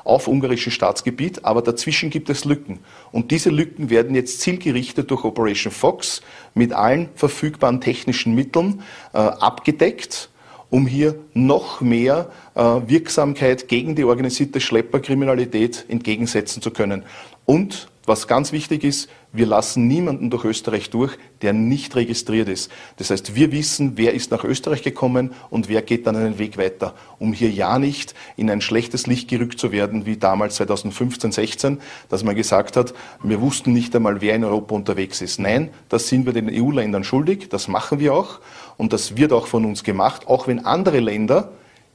[0.06, 2.80] auf ungarischem Staatsgebiet, aber dazwischen gibt es Lücken.
[3.12, 6.22] Und diese Lücken werden jetzt zielgerichtet durch Operation Fox
[6.54, 8.82] mit allen verfügbaren technischen Mitteln
[9.14, 10.30] äh, abgedeckt
[10.72, 17.04] um hier noch mehr äh, Wirksamkeit gegen die organisierte Schlepperkriminalität entgegensetzen zu können.
[17.46, 22.72] Und was ganz wichtig ist, wir lassen niemanden durch Österreich durch, der nicht registriert ist.
[22.98, 26.58] Das heißt, wir wissen, wer ist nach Österreich gekommen und wer geht dann einen Weg
[26.58, 31.32] weiter, um hier ja nicht in ein schlechtes Licht gerückt zu werden, wie damals 2015,
[31.32, 35.40] 16, dass man gesagt hat, wir wussten nicht einmal, wer in Europa unterwegs ist.
[35.40, 38.40] Nein, das sind wir den EU-Ländern schuldig, das machen wir auch
[38.78, 41.52] und das wird auch von uns gemacht, auch wenn andere Länder,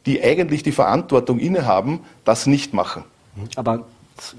[0.07, 3.05] die eigentlich die Verantwortung innehaben, das nicht machen.
[3.57, 3.85] Aber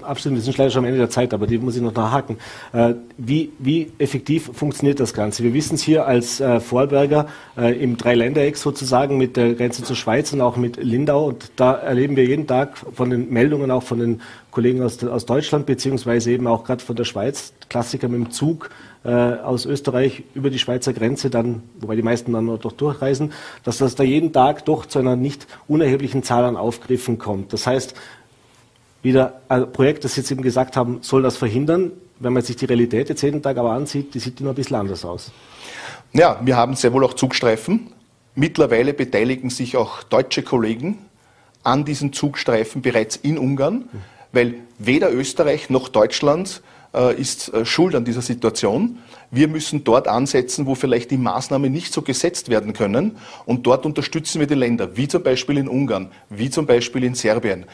[0.02, 0.36] abstimmen.
[0.36, 2.38] Wir sind leider schon am Ende der Zeit, aber die muss ich noch nachhaken.
[2.72, 5.42] Äh, wie, wie effektiv funktioniert das Ganze?
[5.42, 9.96] Wir wissen es hier als äh, Vorarlberger äh, im Dreiländereck sozusagen mit der Grenze zur
[9.96, 11.26] Schweiz und auch mit Lindau.
[11.26, 15.26] Und da erleben wir jeden Tag von den Meldungen auch von den Kollegen aus, aus
[15.26, 18.70] Deutschland, beziehungsweise eben auch gerade von der Schweiz, Klassiker mit dem Zug
[19.04, 23.32] äh, aus Österreich über die Schweizer Grenze dann, wobei die meisten dann noch durchreisen,
[23.64, 27.52] dass das da jeden Tag doch zu einer nicht unerheblichen Zahl an Aufgriffen kommt.
[27.52, 27.94] Das heißt,
[29.02, 31.92] wieder ein Projekt, das Sie jetzt eben gesagt haben, soll das verhindern.
[32.18, 34.76] Wenn man sich die Realität jetzt jeden Tag aber ansieht, die sieht immer ein bisschen
[34.76, 35.32] anders aus.
[36.12, 37.88] Ja, wir haben sehr wohl auch Zugstreifen.
[38.34, 40.98] Mittlerweile beteiligen sich auch deutsche Kollegen
[41.64, 43.88] an diesen Zugstreifen bereits in Ungarn,
[44.32, 46.62] weil weder Österreich noch Deutschland
[46.94, 48.98] äh, ist äh, schuld an dieser Situation.
[49.30, 53.16] Wir müssen dort ansetzen, wo vielleicht die Maßnahmen nicht so gesetzt werden können.
[53.46, 57.14] Und dort unterstützen wir die Länder, wie zum Beispiel in Ungarn, wie zum Beispiel in
[57.14, 57.66] Serbien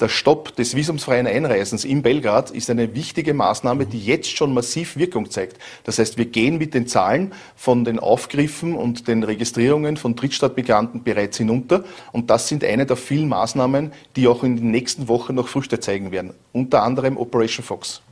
[0.00, 4.96] der Stopp des visumsfreien Einreisens in Belgrad ist eine wichtige Maßnahme, die jetzt schon massiv
[4.96, 5.58] Wirkung zeigt.
[5.84, 11.04] Das heißt, wir gehen mit den Zahlen von den Aufgriffen und den Registrierungen von Drittstaatsmigranten
[11.04, 11.84] bereits hinunter.
[12.12, 15.78] Und das sind eine der vielen Maßnahmen, die auch in den nächsten Wochen noch Früchte
[15.78, 16.34] zeigen werden.
[16.52, 18.02] Unter anderem Operation Fox.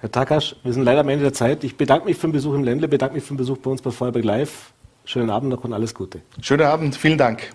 [0.00, 1.64] Herr Takasch, wir sind leider am Ende der Zeit.
[1.64, 3.82] Ich bedanke mich für den Besuch im Ländle, bedanke mich für den Besuch bei uns
[3.82, 4.72] bei Feuerberg Live.
[5.04, 6.20] Schönen Abend noch und alles Gute.
[6.42, 7.50] Schönen Abend, vielen Dank.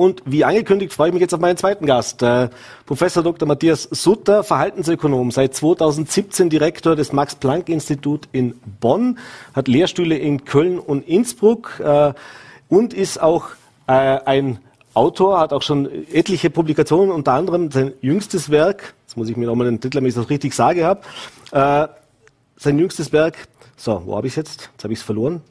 [0.00, 2.48] Und wie angekündigt freue ich mich jetzt auf meinen zweiten Gast, äh,
[2.86, 3.46] Professor Dr.
[3.46, 9.18] Matthias Sutter, Verhaltensökonom, seit 2017 Direktor des Max-Planck-Institut in Bonn,
[9.52, 12.14] hat Lehrstühle in Köln und Innsbruck äh,
[12.70, 13.48] und ist auch
[13.88, 14.60] äh, ein
[14.94, 19.44] Autor, hat auch schon etliche Publikationen, unter anderem sein jüngstes Werk, jetzt muss ich mir
[19.44, 21.02] nochmal den Titel, damit ich das richtig sage habe,
[21.50, 21.88] äh,
[22.56, 24.70] sein jüngstes Werk, so, wo habe ich es jetzt?
[24.72, 25.42] Jetzt habe ich es verloren.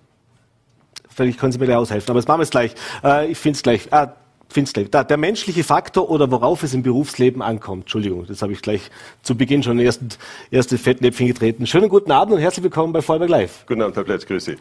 [1.07, 2.73] Vielleicht können Sie mir gleich aushelfen, aber das machen wir es gleich.
[3.03, 3.93] Äh, ich finde es gleich.
[3.93, 4.15] Ah,
[4.49, 4.83] Finster.
[4.83, 7.83] Da, der menschliche Faktor oder worauf es im Berufsleben ankommt.
[7.83, 8.89] Entschuldigung, das habe ich gleich
[9.21, 10.17] zu Beginn schon erst,
[10.49, 11.67] erste Fettnäpfchen getreten.
[11.67, 13.65] Schönen guten Abend und herzlich willkommen bei Vollberg Live.
[13.67, 14.57] Guten Abend, Herr Plätz, grüße Sie.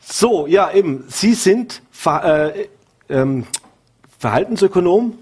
[0.00, 1.04] So, ja, eben.
[1.08, 2.68] Sie sind Ver, äh,
[3.08, 3.46] ähm,
[4.18, 5.18] Verhaltensökonom.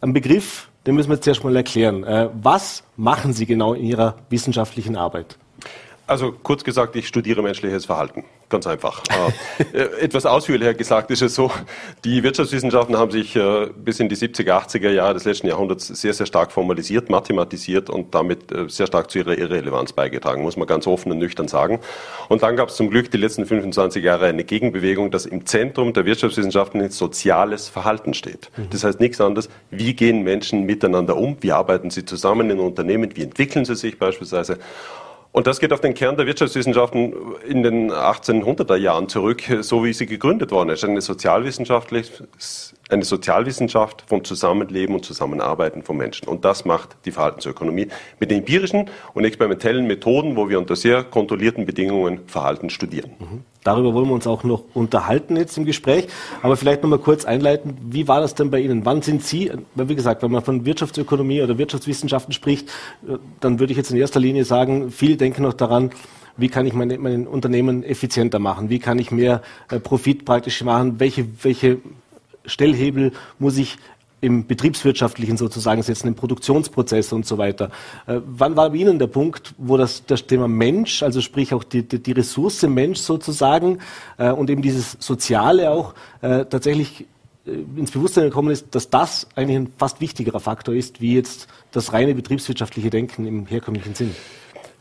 [0.00, 2.04] Ein Begriff, den müssen wir jetzt erstmal erklären.
[2.04, 5.38] Äh, was machen Sie genau in Ihrer wissenschaftlichen Arbeit?
[6.06, 8.24] Also kurz gesagt, ich studiere menschliches Verhalten.
[8.50, 9.02] Ganz einfach.
[9.72, 11.50] Äh, äh, etwas ausführlicher gesagt ist es so,
[12.04, 16.12] die Wirtschaftswissenschaften haben sich äh, bis in die 70er, 80er Jahre des letzten Jahrhunderts sehr,
[16.12, 20.86] sehr stark formalisiert, mathematisiert und damit sehr stark zu ihrer Irrelevanz beigetragen, muss man ganz
[20.86, 21.80] offen und nüchtern sagen.
[22.28, 25.94] Und dann gab es zum Glück die letzten 25 Jahre eine Gegenbewegung, dass im Zentrum
[25.94, 28.50] der Wirtschaftswissenschaften ein soziales Verhalten steht.
[28.56, 28.68] Mhm.
[28.70, 33.16] Das heißt nichts anderes, wie gehen Menschen miteinander um, wie arbeiten sie zusammen in Unternehmen,
[33.16, 34.58] wie entwickeln sie sich beispielsweise.
[35.34, 37.12] Und das geht auf den Kern der Wirtschaftswissenschaften
[37.44, 40.84] in den 1800er Jahren zurück, so wie sie gegründet worden ist.
[40.84, 41.00] Eine, eine
[43.04, 46.28] Sozialwissenschaft vom Zusammenleben und Zusammenarbeiten von Menschen.
[46.28, 47.88] Und das macht die Verhaltensökonomie
[48.20, 53.10] mit empirischen und experimentellen Methoden, wo wir unter sehr kontrollierten Bedingungen Verhalten studieren.
[53.18, 53.42] Mhm.
[53.64, 56.06] Darüber wollen wir uns auch noch unterhalten jetzt im Gespräch.
[56.42, 58.84] Aber vielleicht noch mal kurz einleiten, wie war das denn bei Ihnen?
[58.84, 62.70] Wann sind Sie, wie gesagt, wenn man von Wirtschaftsökonomie oder Wirtschaftswissenschaften spricht,
[63.40, 65.90] dann würde ich jetzt in erster Linie sagen, viele denken noch daran,
[66.36, 68.68] wie kann ich mein, mein Unternehmen effizienter machen?
[68.68, 70.98] Wie kann ich mehr äh, Profit praktisch machen?
[70.98, 71.78] Welche, welche
[72.44, 73.78] Stellhebel muss ich
[74.24, 77.70] im betriebswirtschaftlichen sozusagen setzen, im Produktionsprozess und so weiter.
[78.06, 81.62] Äh, wann war bei Ihnen der Punkt, wo das, das Thema Mensch, also sprich auch
[81.62, 83.80] die, die, die Ressource Mensch sozusagen
[84.16, 87.06] äh, und eben dieses Soziale auch äh, tatsächlich
[87.46, 91.46] äh, ins Bewusstsein gekommen ist, dass das eigentlich ein fast wichtigerer Faktor ist, wie jetzt
[91.72, 94.14] das reine betriebswirtschaftliche Denken im herkömmlichen Sinn?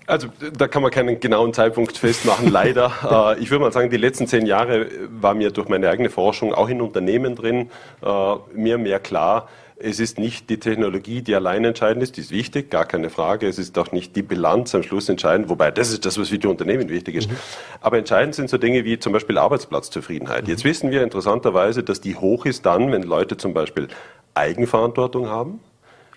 [0.06, 3.36] Also da kann man keinen genauen Zeitpunkt festmachen, leider.
[3.38, 6.54] Äh, ich würde mal sagen, die letzten zehn Jahre war mir durch meine eigene Forschung
[6.54, 7.70] auch in Unternehmen drin,
[8.02, 9.48] äh, mir mehr klar,
[9.86, 13.48] Es ist nicht die Technologie, die allein entscheidend ist, die ist wichtig, gar keine Frage.
[13.48, 16.38] Es ist auch nicht die Bilanz am Schluss entscheidend, wobei das ist das, was für
[16.38, 17.30] die Unternehmen wichtig ist.
[17.30, 17.38] Mhm.
[17.82, 20.44] Aber entscheidend sind so Dinge wie zum Beispiel Arbeitsplatzzufriedenheit.
[20.44, 20.50] Mhm.
[20.50, 23.88] Jetzt wissen wir interessanterweise, dass die hoch ist dann, wenn Leute zum Beispiel
[24.36, 25.60] Eigenverantwortung haben,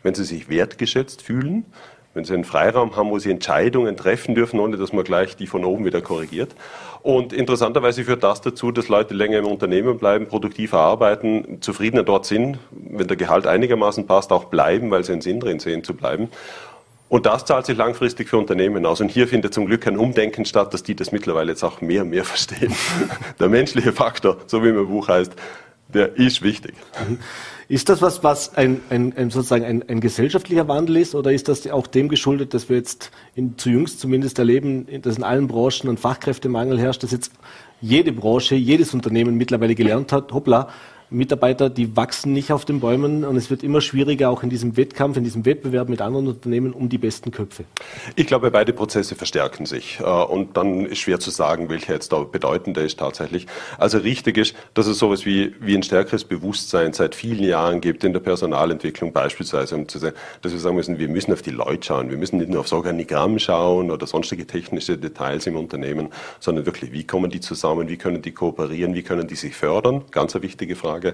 [0.02, 1.64] wenn sie sich wertgeschätzt fühlen,
[2.16, 5.46] wenn sie einen Freiraum haben, wo sie Entscheidungen treffen dürfen, ohne dass man gleich die
[5.46, 6.56] von oben wieder korrigiert.
[7.02, 12.24] Und interessanterweise führt das dazu, dass Leute länger im Unternehmen bleiben, produktiver arbeiten, zufriedener dort
[12.24, 15.94] sind, wenn der Gehalt einigermaßen passt, auch bleiben, weil sie einen Sinn drin sehen zu
[15.94, 16.30] bleiben.
[17.08, 19.00] Und das zahlt sich langfristig für Unternehmen aus.
[19.00, 22.02] Und hier findet zum Glück ein Umdenken statt, dass die das mittlerweile jetzt auch mehr
[22.02, 22.74] und mehr verstehen.
[23.38, 25.32] Der menschliche Faktor, so wie mein Buch heißt,
[25.88, 26.74] der ist wichtig.
[27.68, 31.48] Ist das was, was ein, ein, ein sozusagen ein, ein, gesellschaftlicher Wandel ist, oder ist
[31.48, 35.48] das auch dem geschuldet, dass wir jetzt in, zu jüngst zumindest erleben, dass in allen
[35.48, 37.32] Branchen ein Fachkräftemangel herrscht, dass jetzt
[37.80, 40.68] jede Branche, jedes Unternehmen mittlerweile gelernt hat, hoppla,
[41.08, 44.76] Mitarbeiter, die wachsen nicht auf den Bäumen und es wird immer schwieriger, auch in diesem
[44.76, 47.64] Wettkampf, in diesem Wettbewerb mit anderen Unternehmen um die besten Köpfe.
[48.16, 52.12] Ich glaube, beide Prozesse verstärken sich äh, und dann ist schwer zu sagen, welcher jetzt
[52.12, 53.46] da bedeutender ist tatsächlich.
[53.78, 58.02] Also richtig ist, dass es sowas wie, wie ein stärkeres Bewusstsein seit vielen Jahren gibt
[58.02, 61.50] in der Personalentwicklung beispielsweise, um zu sagen, dass wir sagen müssen, wir müssen auf die
[61.50, 66.08] Leute schauen, wir müssen nicht nur aufs Organigramm schauen oder sonstige technische Details im Unternehmen,
[66.40, 70.02] sondern wirklich, wie kommen die zusammen, wie können die kooperieren, wie können die sich fördern,
[70.10, 70.95] ganz eine wichtige Frage.
[70.96, 71.08] Frage.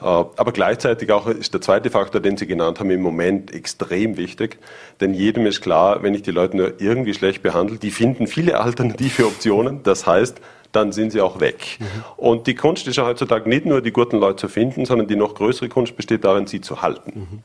[0.00, 4.16] Äh, aber gleichzeitig auch ist der zweite Faktor, den Sie genannt haben, im Moment extrem
[4.16, 4.58] wichtig.
[5.00, 8.60] Denn jedem ist klar, wenn ich die Leute nur irgendwie schlecht behandle, die finden viele
[8.60, 9.82] alternative Optionen.
[9.82, 10.40] Das heißt,
[10.72, 11.78] dann sind sie auch weg.
[11.78, 11.84] Mhm.
[12.16, 15.14] Und die Kunst ist ja heutzutage nicht nur, die guten Leute zu finden, sondern die
[15.14, 17.12] noch größere Kunst besteht darin, sie zu halten.
[17.14, 17.42] Mhm.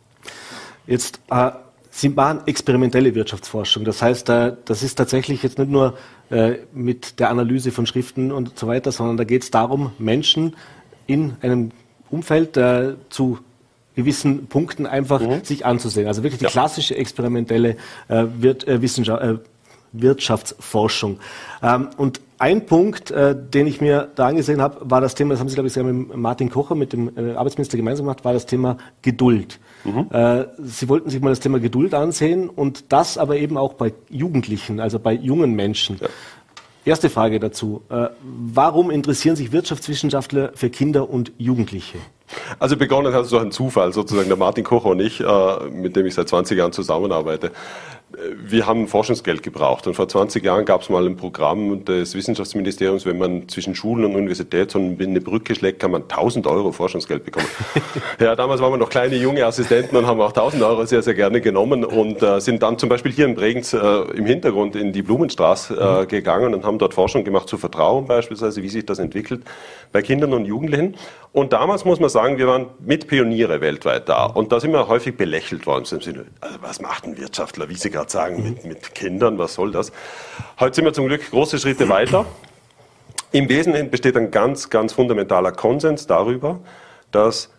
[0.88, 1.52] Jetzt äh,
[1.91, 3.84] Sie machen experimentelle Wirtschaftsforschung.
[3.84, 5.97] Das heißt, äh, das ist tatsächlich jetzt nicht nur
[6.30, 10.56] äh, mit der Analyse von Schriften und so weiter, sondern da geht es darum, Menschen
[11.10, 11.72] in einem
[12.12, 13.39] Umfeld äh, zu
[13.95, 15.43] gewissen Punkten einfach mhm.
[15.43, 16.08] sich anzusehen.
[16.08, 16.52] Also wirklich die ja.
[16.52, 17.76] klassische experimentelle
[18.08, 19.38] äh, Wirt, äh, Wissenschaft, äh,
[19.91, 21.19] Wirtschaftsforschung.
[21.63, 25.41] Ähm, und ein Punkt, äh, den ich mir da angesehen habe, war das Thema, das
[25.41, 28.45] haben Sie, glaube ich, mit Martin Kocher, mit dem äh, Arbeitsminister gemeinsam gemacht, war das
[28.45, 29.60] Thema Geduld.
[29.84, 30.08] Mhm.
[30.12, 33.93] Äh, Sie wollten sich mal das Thema Geduld ansehen und das aber eben auch bei
[34.10, 35.98] Jugendlichen, also bei jungen Menschen.
[36.00, 36.08] Ja.
[36.89, 37.84] Erste Frage dazu.
[37.89, 41.99] Äh, warum interessieren sich Wirtschaftswissenschaftler für Kinder und Jugendliche?
[42.58, 45.95] Also begonnen hat es durch einen Zufall, sozusagen der Martin Kocher und ich, äh, mit
[45.95, 47.52] dem ich seit 20 Jahren zusammenarbeite
[48.36, 49.86] wir haben Forschungsgeld gebraucht.
[49.88, 54.06] Und vor 20 Jahren gab es mal ein Programm des Wissenschaftsministeriums, wenn man zwischen Schulen
[54.06, 57.48] und Universität so eine Brücke schlägt, kann man 1000 Euro Forschungsgeld bekommen.
[58.19, 61.13] ja, damals waren wir noch kleine junge Assistenten und haben auch 1000 Euro sehr, sehr
[61.13, 64.91] gerne genommen und äh, sind dann zum Beispiel hier in Bregenz äh, im Hintergrund in
[64.91, 66.08] die Blumenstraße äh, mhm.
[66.08, 69.43] gegangen und haben dort Forschung gemacht zu Vertrauen beispielsweise, wie sich das entwickelt
[69.91, 70.95] bei Kindern und Jugendlichen.
[71.32, 74.26] Und damals muss man sagen, wir waren mit Pioniere weltweit da.
[74.26, 75.86] Und da sind wir häufig belächelt worden.
[75.91, 79.55] Im Sinne, also was macht ein Wirtschaftler, wie Sie gerade sagen, mit, mit Kindern, was
[79.55, 79.91] soll das?
[80.59, 82.25] Heute sind wir zum Glück große Schritte weiter.
[83.33, 86.62] Im Wesentlichen besteht ein ganz, ganz fundamentaler Konsens darüber,
[87.12, 87.49] dass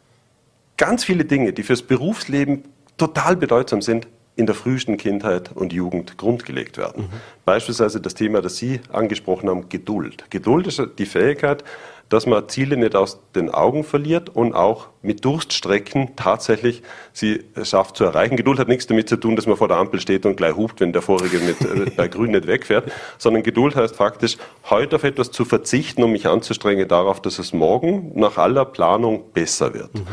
[0.79, 2.65] ganz viele Dinge, die fürs Berufsleben
[2.97, 4.09] total bedeutsam sind,
[4.41, 7.05] in der frühesten Kindheit und Jugend grundgelegt werden.
[7.05, 7.21] Mhm.
[7.45, 10.25] Beispielsweise das Thema, das Sie angesprochen haben, Geduld.
[10.31, 11.63] Geduld ist die Fähigkeit,
[12.09, 17.97] dass man Ziele nicht aus den Augen verliert und auch mit Durststrecken tatsächlich sie schafft
[17.97, 18.37] zu erreichen.
[18.37, 20.81] Geduld hat nichts damit zu tun, dass man vor der Ampel steht und gleich hupt,
[20.81, 25.05] wenn der vorige mit, äh, bei Grün nicht wegfährt, sondern Geduld heißt faktisch, heute auf
[25.05, 29.95] etwas zu verzichten, um mich anzustrengen darauf, dass es morgen nach aller Planung besser wird.
[29.95, 30.07] Mhm.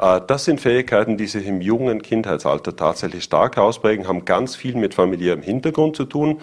[0.00, 4.74] Äh, das sind Fähigkeiten, die sich im jungen Kindheitsalter tatsächlich stark ausprägen, haben ganz viel
[4.74, 6.40] mit familiärem Hintergrund zu tun.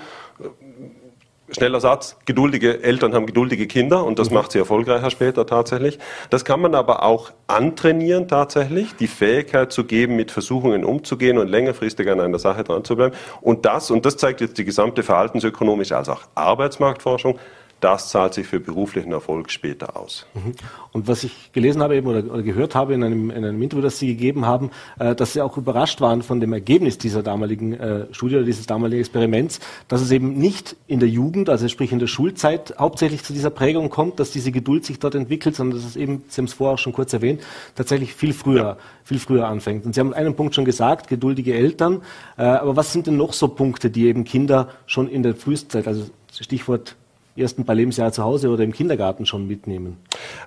[1.49, 4.35] Schneller Satz, geduldige Eltern haben geduldige Kinder und das mhm.
[4.35, 5.97] macht sie erfolgreicher später tatsächlich.
[6.29, 11.47] Das kann man aber auch antrainieren tatsächlich, die Fähigkeit zu geben, mit Versuchungen umzugehen und
[11.47, 13.15] längerfristig an einer Sache dran zu bleiben.
[13.39, 17.39] Und das, und das zeigt jetzt die gesamte verhaltensökonomische als auch Arbeitsmarktforschung,
[17.79, 20.25] das zahlt sich für beruflichen Erfolg später aus.
[20.33, 20.53] Mhm.
[20.91, 23.83] Und was ich gelesen habe eben oder, oder gehört habe in einem, in einem, Interview,
[23.83, 27.73] das Sie gegeben haben, äh, dass Sie auch überrascht waren von dem Ergebnis dieser damaligen
[27.73, 31.91] äh, Studie oder dieses damaligen Experiments, dass es eben nicht in der Jugend, also sprich
[31.91, 35.77] in der Schulzeit, hauptsächlich zu dieser Prägung kommt, dass diese Geduld sich dort entwickelt, sondern
[35.77, 37.41] dass es eben, Sie haben es vorher auch schon kurz erwähnt,
[37.75, 38.77] tatsächlich viel früher, ja.
[39.03, 39.85] viel früher anfängt.
[39.85, 42.01] Und Sie haben einen Punkt schon gesagt, geduldige Eltern.
[42.37, 45.69] Äh, aber was sind denn noch so Punkte, die eben Kinder schon in der frühesten
[45.69, 46.95] Zeit, also Stichwort
[47.39, 49.97] ersten paar Lebensjahre zu Hause oder im Kindergarten schon mitnehmen?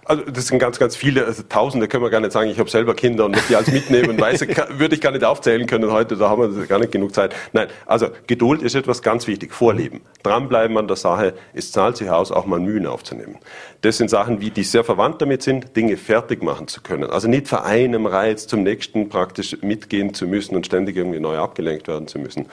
[0.05, 2.51] Also das sind ganz, ganz viele, also Tausende können wir gar nicht sagen.
[2.51, 4.21] Ich habe selber Kinder und muss die alles mitnehmen.
[4.21, 7.35] Weiß, würde ich gar nicht aufzählen können heute, da haben wir gar nicht genug Zeit.
[7.53, 9.53] Nein, also Geduld ist etwas ganz wichtig.
[9.53, 11.35] Vorleben, dranbleiben an der Sache.
[11.53, 13.39] Es zahlt sich aus, auch mal Mühen aufzunehmen.
[13.83, 17.11] Das sind Sachen, wie die sehr verwandt damit sind, Dinge fertig machen zu können.
[17.11, 21.39] Also nicht für einem Reiz zum nächsten praktisch mitgehen zu müssen und ständig irgendwie neu
[21.39, 22.47] abgelenkt werden zu müssen.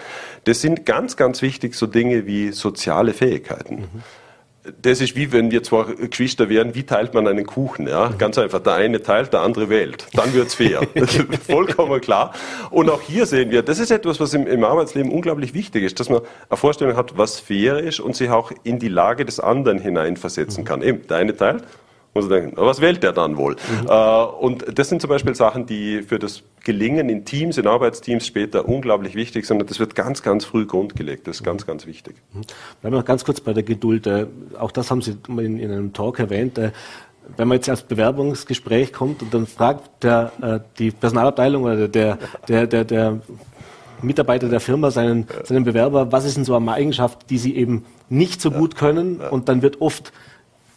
[0.45, 3.75] Das sind ganz, ganz wichtig so Dinge wie soziale Fähigkeiten.
[3.75, 4.01] Mhm
[4.81, 7.87] das ist wie wenn wir zwar Geschwister wären, wie teilt man einen Kuchen?
[7.87, 8.09] Ja?
[8.17, 10.07] Ganz einfach, der eine teilt, der andere wählt.
[10.13, 10.81] Dann wird's fair.
[11.47, 12.33] vollkommen klar.
[12.69, 15.99] Und auch hier sehen wir, das ist etwas, was im, im, Arbeitsleben unglaublich wichtig ist,
[15.99, 19.39] dass man eine Vorstellung hat, was fair ist und sich auch in die Lage des
[19.39, 20.81] anderen hineinversetzen kann.
[20.81, 21.63] Eben, der eine teilt,
[22.17, 23.55] muss denken, was wählt der dann wohl?
[23.55, 23.87] Mhm.
[23.87, 28.25] Äh, und das sind zum Beispiel Sachen, die für das Gelingen in Teams, in Arbeitsteams
[28.25, 29.61] später unglaublich wichtig sind.
[29.61, 31.27] Und das wird ganz, ganz früh grundgelegt.
[31.27, 32.15] Das ist ganz, ganz wichtig.
[32.33, 32.41] Mhm.
[32.81, 34.07] Bleiben wir noch ganz kurz bei der Geduld.
[34.07, 34.27] Äh,
[34.59, 36.71] auch das haben Sie in, in einem Talk erwähnt äh,
[37.35, 42.17] wenn man jetzt als Bewerbungsgespräch kommt und dann fragt der, äh, die Personalabteilung oder der,
[42.47, 43.19] der, der, der
[44.01, 47.85] Mitarbeiter der Firma seinen, seinen Bewerber, was ist denn so eine Eigenschaft, die sie eben
[48.09, 49.19] nicht so gut können?
[49.19, 50.13] Und dann wird oft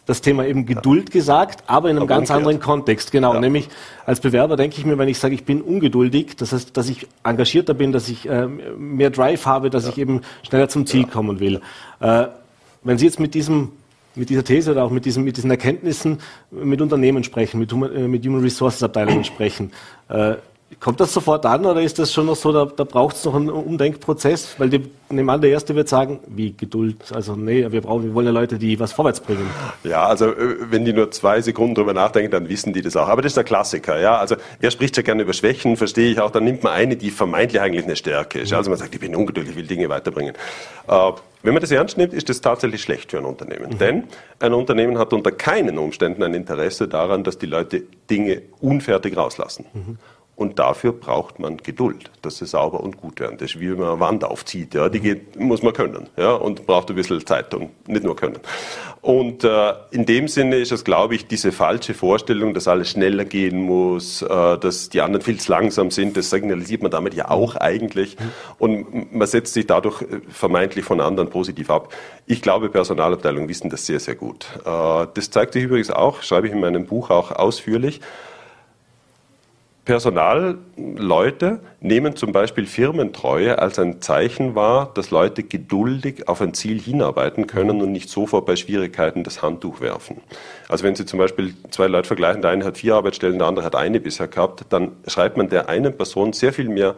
[0.05, 1.13] das Thema eben Geduld ja.
[1.13, 2.37] gesagt, aber in einem aber ganz umgekehrt.
[2.37, 3.11] anderen Kontext.
[3.11, 3.39] Genau, ja.
[3.39, 3.69] nämlich
[4.05, 7.07] als Bewerber denke ich mir, wenn ich sage, ich bin ungeduldig, das heißt, dass ich
[7.23, 9.89] engagierter bin, dass ich äh, mehr Drive habe, dass ja.
[9.91, 11.61] ich eben schneller zum Ziel kommen will.
[11.99, 12.25] Äh,
[12.83, 13.71] wenn Sie jetzt mit diesem
[14.15, 16.19] mit dieser These oder auch mit, diesem, mit diesen Erkenntnissen
[16.51, 19.71] mit Unternehmen sprechen, mit, äh, mit Human Resources Abteilungen sprechen,
[20.09, 20.35] äh,
[20.79, 23.35] Kommt das sofort an oder ist das schon noch so, da, da braucht es noch
[23.35, 24.55] einen Umdenkprozess?
[24.57, 28.13] Weil die, nehmen an, der Erste wird sagen, wie Geduld, also nee, wir brauchen, wir
[28.13, 29.47] wollen ja Leute, die was vorwärts bringen.
[29.83, 33.07] Ja, also äh, wenn die nur zwei Sekunden drüber nachdenken, dann wissen die das auch.
[33.07, 34.17] Aber das ist der Klassiker, ja.
[34.17, 37.11] Also wer spricht ja gerne über Schwächen, verstehe ich auch, dann nimmt man eine, die
[37.11, 38.53] vermeintlich eigentlich eine Stärke ist.
[38.53, 40.33] Also man sagt, ich bin ungeduldig, ich will Dinge weiterbringen.
[40.87, 41.11] Äh,
[41.43, 43.71] wenn man das ernst nimmt, ist das tatsächlich schlecht für ein Unternehmen.
[43.71, 43.77] Mhm.
[43.77, 44.03] Denn
[44.39, 49.65] ein Unternehmen hat unter keinen Umständen ein Interesse daran, dass die Leute Dinge unfertig rauslassen.
[49.73, 49.97] Mhm.
[50.41, 53.37] Und dafür braucht man Geduld, dass sie sauber und gut werden.
[53.37, 54.73] Das ist wie wenn man eine Wand aufzieht.
[54.73, 56.09] Ja, die geht, muss man können.
[56.17, 58.39] Ja, und braucht ein bisschen Zeit und nicht nur können.
[59.01, 63.23] Und äh, in dem Sinne ist es, glaube ich, diese falsche Vorstellung, dass alles schneller
[63.23, 66.17] gehen muss, äh, dass die anderen viel zu langsam sind.
[66.17, 68.17] Das signalisiert man damit ja auch eigentlich.
[68.57, 71.93] Und man setzt sich dadurch äh, vermeintlich von anderen positiv ab.
[72.25, 74.47] Ich glaube, Personalabteilungen wissen das sehr, sehr gut.
[74.65, 78.01] Äh, das zeigt sich übrigens auch, schreibe ich in meinem Buch auch ausführlich.
[79.83, 86.79] Personalleute nehmen zum Beispiel Firmentreue als ein Zeichen wahr, dass Leute geduldig auf ein Ziel
[86.79, 90.21] hinarbeiten können und nicht sofort bei Schwierigkeiten das Handtuch werfen.
[90.69, 93.65] Also wenn Sie zum Beispiel zwei Leute vergleichen, der eine hat vier Arbeitsstellen, der andere
[93.65, 96.95] hat eine bisher gehabt, dann schreibt man der einen Person sehr viel mehr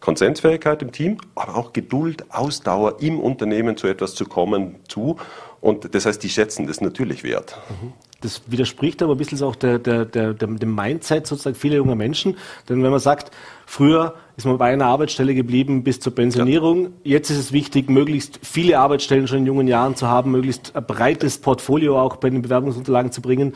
[0.00, 5.18] Konsensfähigkeit im Team, aber auch Geduld, Ausdauer im Unternehmen zu etwas zu kommen zu.
[5.60, 7.56] Und das heißt, die schätzen das natürlich wert.
[7.80, 7.92] Mhm
[8.24, 12.36] das widerspricht aber ein bisschen auch der, der, der, dem Mindset sozusagen vieler junger Menschen.
[12.68, 13.30] Denn wenn man sagt,
[13.66, 17.12] früher ist man bei einer Arbeitsstelle geblieben bis zur Pensionierung, ja.
[17.12, 20.84] jetzt ist es wichtig, möglichst viele Arbeitsstellen schon in jungen Jahren zu haben, möglichst ein
[20.86, 23.52] breites Portfolio auch bei den Bewerbungsunterlagen zu bringen.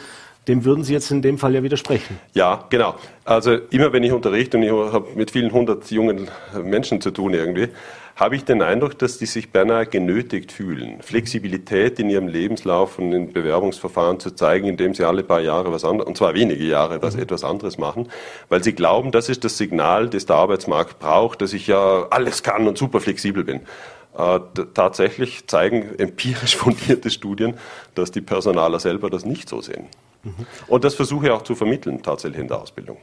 [0.46, 2.18] Dem würden Sie jetzt in dem Fall ja widersprechen.
[2.33, 2.94] Ja, genau.
[3.24, 6.28] Also immer wenn ich unterrichte und ich habe mit vielen hundert jungen
[6.62, 7.68] Menschen zu tun irgendwie,
[8.18, 13.12] habe ich den Eindruck, dass die sich beinahe genötigt fühlen, Flexibilität in ihrem Lebenslauf und
[13.12, 17.00] in Bewerbungsverfahren zu zeigen, indem sie alle paar Jahre was anderes, und zwar wenige Jahre,
[17.00, 17.22] was mhm.
[17.22, 18.09] etwas anderes machen,
[18.48, 22.42] weil sie glauben, das ist das Signal, das der Arbeitsmarkt braucht, dass ich ja alles
[22.42, 23.61] kann und super flexibel bin.
[24.16, 24.40] Äh,
[24.74, 27.54] tatsächlich zeigen empirisch fundierte Studien,
[27.94, 29.87] dass die Personaler selber das nicht so sehen.
[30.24, 30.46] Mhm.
[30.66, 32.96] Und das versuche ich auch zu vermitteln, tatsächlich in der Ausbildung.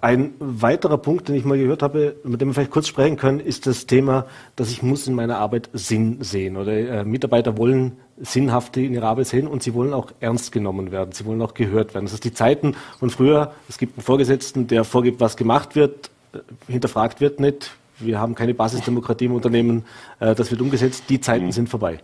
[0.00, 3.40] Ein weiterer Punkt, den ich mal gehört habe, mit dem wir vielleicht kurz sprechen können,
[3.40, 6.56] ist das Thema, dass ich muss in meiner Arbeit Sinn sehen.
[6.56, 10.92] Oder äh, Mitarbeiter wollen Sinnhafte in ihrer Arbeit sehen und sie wollen auch ernst genommen
[10.92, 11.12] werden.
[11.12, 12.04] Sie wollen auch gehört werden.
[12.04, 13.52] Das ist die Zeiten von früher.
[13.68, 17.72] Es gibt einen Vorgesetzten, der vorgibt, was gemacht wird, äh, hinterfragt wird nicht.
[17.98, 19.84] Wir haben keine Basisdemokratie im Unternehmen.
[20.20, 21.04] Äh, das wird umgesetzt.
[21.08, 21.52] Die Zeiten mhm.
[21.52, 21.98] sind vorbei.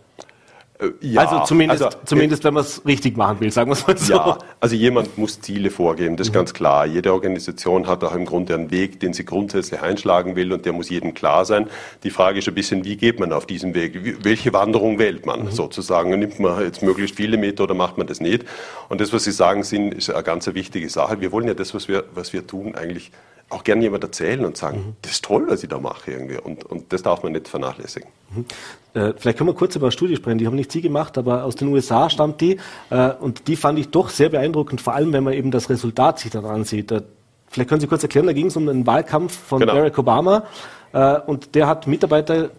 [0.79, 3.87] Äh, ja, also zumindest, also, zumindest wenn man es richtig machen will, sagen wir es
[3.87, 4.13] mal so.
[4.13, 6.37] Ja, also jemand muss Ziele vorgeben, das ist mhm.
[6.37, 6.85] ganz klar.
[6.85, 10.73] Jede Organisation hat auch im Grunde einen Weg, den sie grundsätzlich einschlagen will und der
[10.73, 11.67] muss jedem klar sein.
[12.03, 14.23] Die Frage ist ein bisschen, wie geht man auf diesen Weg?
[14.23, 15.51] Welche Wanderung wählt man mhm.
[15.51, 16.09] sozusagen?
[16.17, 18.43] Nimmt man jetzt möglichst viele Meter oder macht man das nicht?
[18.89, 21.21] Und das, was Sie sagen, sind, ist eine ganz wichtige Sache.
[21.21, 23.11] Wir wollen ja das, was wir, was wir tun, eigentlich
[23.49, 24.95] auch gerne jemand erzählen und sagen, mhm.
[25.01, 26.37] das ist toll, was ich da mache irgendwie.
[26.37, 28.09] Und, und das darf man nicht vernachlässigen.
[28.35, 28.45] Mhm.
[28.93, 30.39] Äh, vielleicht können wir kurz über eine Studie sprechen.
[30.39, 32.57] Die haben nicht Sie gemacht, aber aus den USA stammt die.
[32.89, 36.19] Äh, und die fand ich doch sehr beeindruckend, vor allem wenn man eben das Resultat
[36.19, 36.91] sich dann ansieht.
[37.49, 39.73] vielleicht können Sie kurz erklären, da ging es um den Wahlkampf von genau.
[39.73, 40.43] Barack Obama.
[40.95, 42.51] Äh, und der hat Mitarbeiter,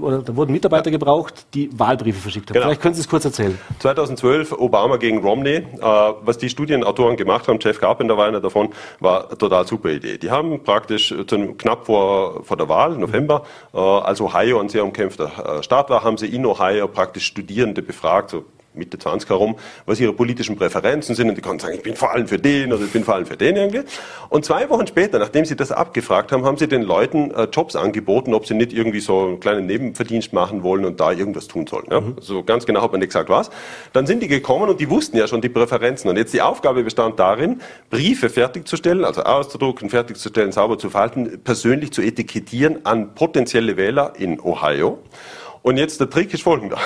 [0.00, 2.54] oder da wurden Mitarbeiter gebraucht, die Wahlbriefe verschickt haben.
[2.54, 2.66] Genau.
[2.66, 3.58] Vielleicht können Sie es kurz erzählen.
[3.80, 5.56] 2012 Obama gegen Romney.
[5.56, 9.90] Äh, was die Studienautoren gemacht haben, Jeff Carpenter war einer davon, war eine total super
[9.90, 10.16] Idee.
[10.16, 11.14] Die haben praktisch
[11.58, 13.42] knapp vor, vor der Wahl, November,
[13.74, 18.30] äh, als Ohio ein sehr umkämpfter Staat war, haben sie in Ohio praktisch Studierende befragt,
[18.30, 19.56] so Mitte 20 herum,
[19.86, 22.72] was ihre politischen Präferenzen sind und die konnten sagen, ich bin vor allem für den
[22.72, 23.82] oder ich bin vor allem für den irgendwie.
[24.28, 27.76] Und zwei Wochen später, nachdem sie das abgefragt haben, haben sie den Leuten äh, Jobs
[27.76, 31.66] angeboten, ob sie nicht irgendwie so einen kleinen Nebenverdienst machen wollen und da irgendwas tun
[31.66, 31.86] sollen.
[31.90, 32.00] Ja?
[32.00, 32.16] Mhm.
[32.20, 33.50] So ganz genau hat man nicht gesagt was.
[33.92, 36.08] Dann sind die gekommen und die wussten ja schon die Präferenzen.
[36.08, 41.92] Und jetzt die Aufgabe bestand darin, Briefe fertigzustellen, also auszudrucken, fertigzustellen, sauber zu verhalten, persönlich
[41.92, 44.98] zu etikettieren an potenzielle Wähler in Ohio.
[45.62, 46.76] Und jetzt der Trick ist folgender.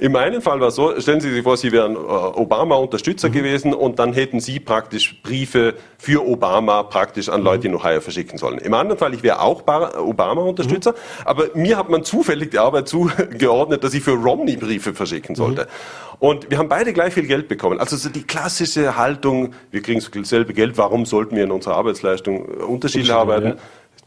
[0.00, 3.32] Im einen Fall war es so, stellen Sie sich vor, Sie wären äh, Obama-Unterstützer mhm.
[3.32, 8.36] gewesen und dann hätten Sie praktisch Briefe für Obama praktisch an Leute in Ohio verschicken
[8.36, 8.58] sollen.
[8.58, 10.96] Im anderen Fall, ich wäre auch Obama-Unterstützer, mhm.
[11.24, 15.62] aber mir hat man zufällig die Arbeit zugeordnet, dass ich für Romney Briefe verschicken sollte.
[15.62, 16.16] Mhm.
[16.18, 17.78] Und wir haben beide gleich viel Geld bekommen.
[17.78, 22.46] Also so die klassische Haltung, wir kriegen dasselbe Geld, warum sollten wir in unserer Arbeitsleistung
[22.46, 23.48] Unterschiede arbeiten?
[23.48, 23.56] Ja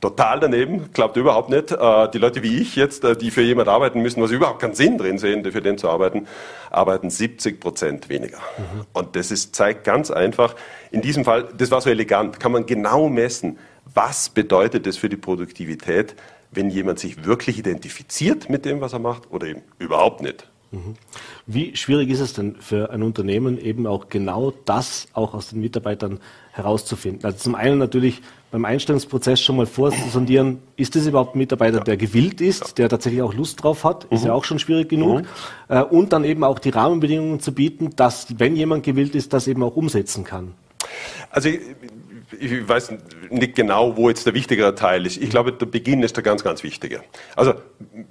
[0.02, 1.72] total daneben, klappt überhaupt nicht.
[1.72, 4.76] Äh, die Leute wie ich jetzt, äh, die für jemand arbeiten müssen, was überhaupt keinen
[4.76, 6.28] Sinn drin sehen, für den zu arbeiten,
[6.72, 8.38] arbeiten 70 Prozent weniger.
[8.38, 8.86] Mhm.
[8.94, 10.56] Und das ist, zeigt ganz einfach,
[10.92, 13.58] in diesem Fall, das war so elegant, kann man genau messen,
[13.94, 16.16] was bedeutet das für die Produktivität,
[16.52, 20.48] wenn jemand sich wirklich identifiziert mit dem, was er macht, oder eben überhaupt nicht.
[20.72, 20.96] Mhm.
[21.48, 25.62] Wie schwierig ist es denn für ein Unternehmen eben auch genau das auch aus den
[25.62, 26.20] Mitarbeitern
[26.60, 27.26] herauszufinden?
[27.26, 31.84] Also zum einen natürlich beim Einstellungsprozess schon mal vorsondieren, ist es überhaupt ein Mitarbeiter, ja.
[31.84, 32.74] der gewillt ist, ja.
[32.78, 34.18] der tatsächlich auch Lust drauf hat, mhm.
[34.18, 35.22] ist ja auch schon schwierig genug.
[35.22, 35.26] Mhm.
[35.68, 39.48] Äh, und dann eben auch die Rahmenbedingungen zu bieten, dass, wenn jemand gewillt ist, das
[39.48, 40.54] eben auch umsetzen kann.
[41.30, 41.50] Also
[42.38, 42.94] ich weiß
[43.30, 45.18] nicht genau, wo jetzt der wichtigere Teil ist.
[45.18, 47.02] Ich glaube, der Beginn ist der ganz, ganz wichtige.
[47.36, 47.54] Also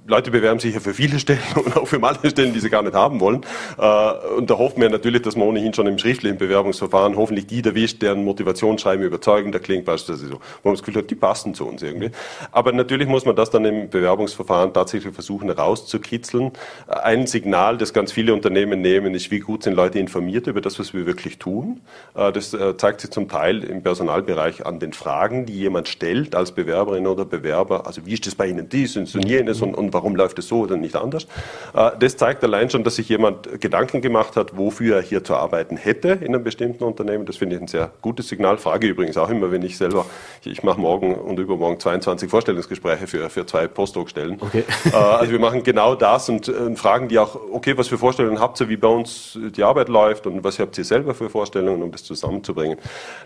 [0.07, 2.81] Leute bewerben sich ja für viele Stellen und auch für manche Stellen, die sie gar
[2.81, 3.45] nicht haben wollen.
[3.77, 7.63] Äh, und da hoffen wir natürlich, dass man ohnehin schon im schriftlichen Bewerbungsverfahren hoffentlich die
[7.63, 11.65] erwischt, deren Motivationsschreiben überzeugender klingt, beispielsweise so, wo man das Gefühl hat, die passen zu
[11.65, 12.11] uns irgendwie.
[12.51, 16.51] Aber natürlich muss man das dann im Bewerbungsverfahren tatsächlich versuchen herauszukitzeln.
[16.87, 20.79] Ein Signal, das ganz viele Unternehmen nehmen, ist, wie gut sind Leute informiert über das,
[20.79, 21.81] was wir wirklich tun.
[22.15, 26.35] Äh, das äh, zeigt sich zum Teil im Personalbereich an den Fragen, die jemand stellt
[26.35, 27.85] als Bewerberin oder Bewerber.
[27.85, 30.61] Also wie ist das bei Ihnen dies und jenes und, und warum läuft es so
[30.61, 31.27] oder nicht anders?
[31.75, 35.35] Äh, das zeigt allein schon, dass sich jemand Gedanken gemacht hat, wofür er hier zu
[35.35, 37.25] arbeiten hätte in einem bestimmten Unternehmen.
[37.25, 38.57] Das finde ich ein sehr gutes Signal.
[38.57, 40.05] Frage übrigens auch immer, wenn ich selber,
[40.43, 44.37] ich mache morgen und übermorgen 22 Vorstellungsgespräche für, für zwei Postdoc-Stellen.
[44.39, 44.63] Okay.
[44.91, 48.39] Äh, also wir machen genau das und, und fragen die auch, okay, was für Vorstellungen
[48.39, 51.83] habt ihr, wie bei uns die Arbeit läuft und was habt ihr selber für Vorstellungen,
[51.83, 52.77] um das zusammenzubringen.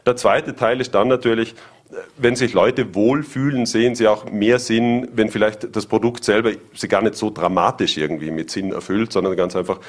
[0.05, 1.55] Der zweite Teil ist dann natürlich,
[2.17, 6.88] wenn sich Leute wohlfühlen, sehen sie auch mehr Sinn, wenn vielleicht das Produkt selber sie
[6.88, 9.80] gar nicht so dramatisch irgendwie mit Sinn erfüllt, sondern ganz einfach,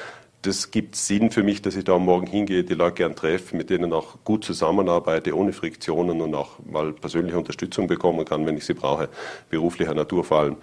[0.41, 3.55] das gibt Sinn für mich, dass ich da am Morgen hingehe, die Leute gern treffe,
[3.55, 8.57] mit denen auch gut zusammenarbeite, ohne Friktionen und auch mal persönliche Unterstützung bekommen kann, wenn
[8.57, 9.09] ich sie brauche,
[9.49, 10.57] beruflicher Natur vor allem.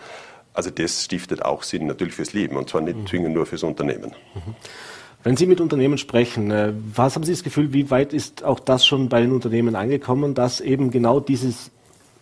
[0.54, 3.06] Also das stiftet auch Sinn natürlich fürs Leben und zwar nicht mhm.
[3.06, 4.12] zwingend nur fürs Unternehmen.
[4.34, 4.54] Mhm.
[5.24, 8.60] Wenn Sie mit Unternehmen sprechen, äh, was haben Sie das Gefühl, wie weit ist auch
[8.60, 11.70] das schon bei den Unternehmen angekommen, dass eben genau dieses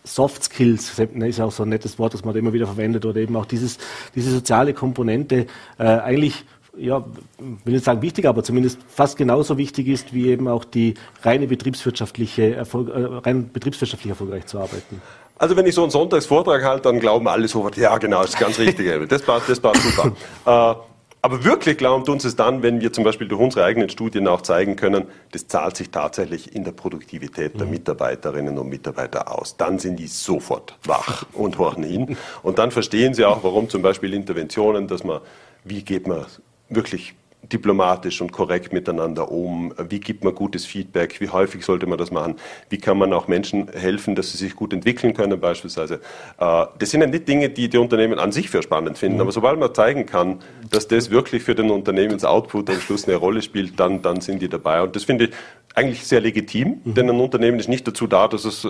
[0.03, 3.19] Soft Skills, ist ja auch so ein nettes Wort, das man immer wieder verwendet, oder
[3.19, 3.77] eben auch dieses,
[4.15, 5.45] diese soziale Komponente
[5.77, 6.45] äh, eigentlich
[6.77, 7.03] ja,
[7.37, 11.47] will nicht sagen wichtig, aber zumindest fast genauso wichtig ist, wie eben auch die reine
[11.47, 15.01] betriebswirtschaftliche Erfolg, äh, rein betriebswirtschaftlich erfolgreich zu arbeiten.
[15.37, 18.39] Also wenn ich so einen Sonntagsvortrag halte, dann glauben alle sofort, ja genau, das ist
[18.39, 20.15] ganz richtig, das passt, das passt super.
[20.81, 20.90] äh,
[21.21, 24.27] aber wirklich glauben tun sie es dann, wenn wir zum Beispiel durch unsere eigenen Studien
[24.27, 27.73] auch zeigen können, das zahlt sich tatsächlich in der Produktivität der mhm.
[27.73, 29.55] Mitarbeiterinnen und Mitarbeiter aus.
[29.57, 32.17] Dann sind die sofort wach und horchen hin.
[32.41, 35.21] Und dann verstehen sie auch, warum zum Beispiel Interventionen, dass man,
[35.63, 36.25] wie geht man
[36.69, 37.13] wirklich
[37.43, 39.73] diplomatisch und korrekt miteinander um?
[39.89, 41.19] Wie gibt man gutes Feedback?
[41.19, 42.35] Wie häufig sollte man das machen?
[42.69, 45.95] Wie kann man auch Menschen helfen, dass sie sich gut entwickeln können beispielsweise?
[46.39, 49.21] Äh, das sind ja nicht Dinge, die die Unternehmen an sich für spannend finden, mhm.
[49.21, 50.39] aber sobald man zeigen kann,
[50.69, 54.49] dass das wirklich für den Unternehmensoutput am Schluss eine Rolle spielt, dann, dann sind die
[54.49, 54.81] dabei.
[54.81, 55.31] Und das finde ich
[55.75, 56.93] eigentlich sehr legitim, mhm.
[56.93, 58.69] denn ein Unternehmen ist nicht dazu da, dass es äh,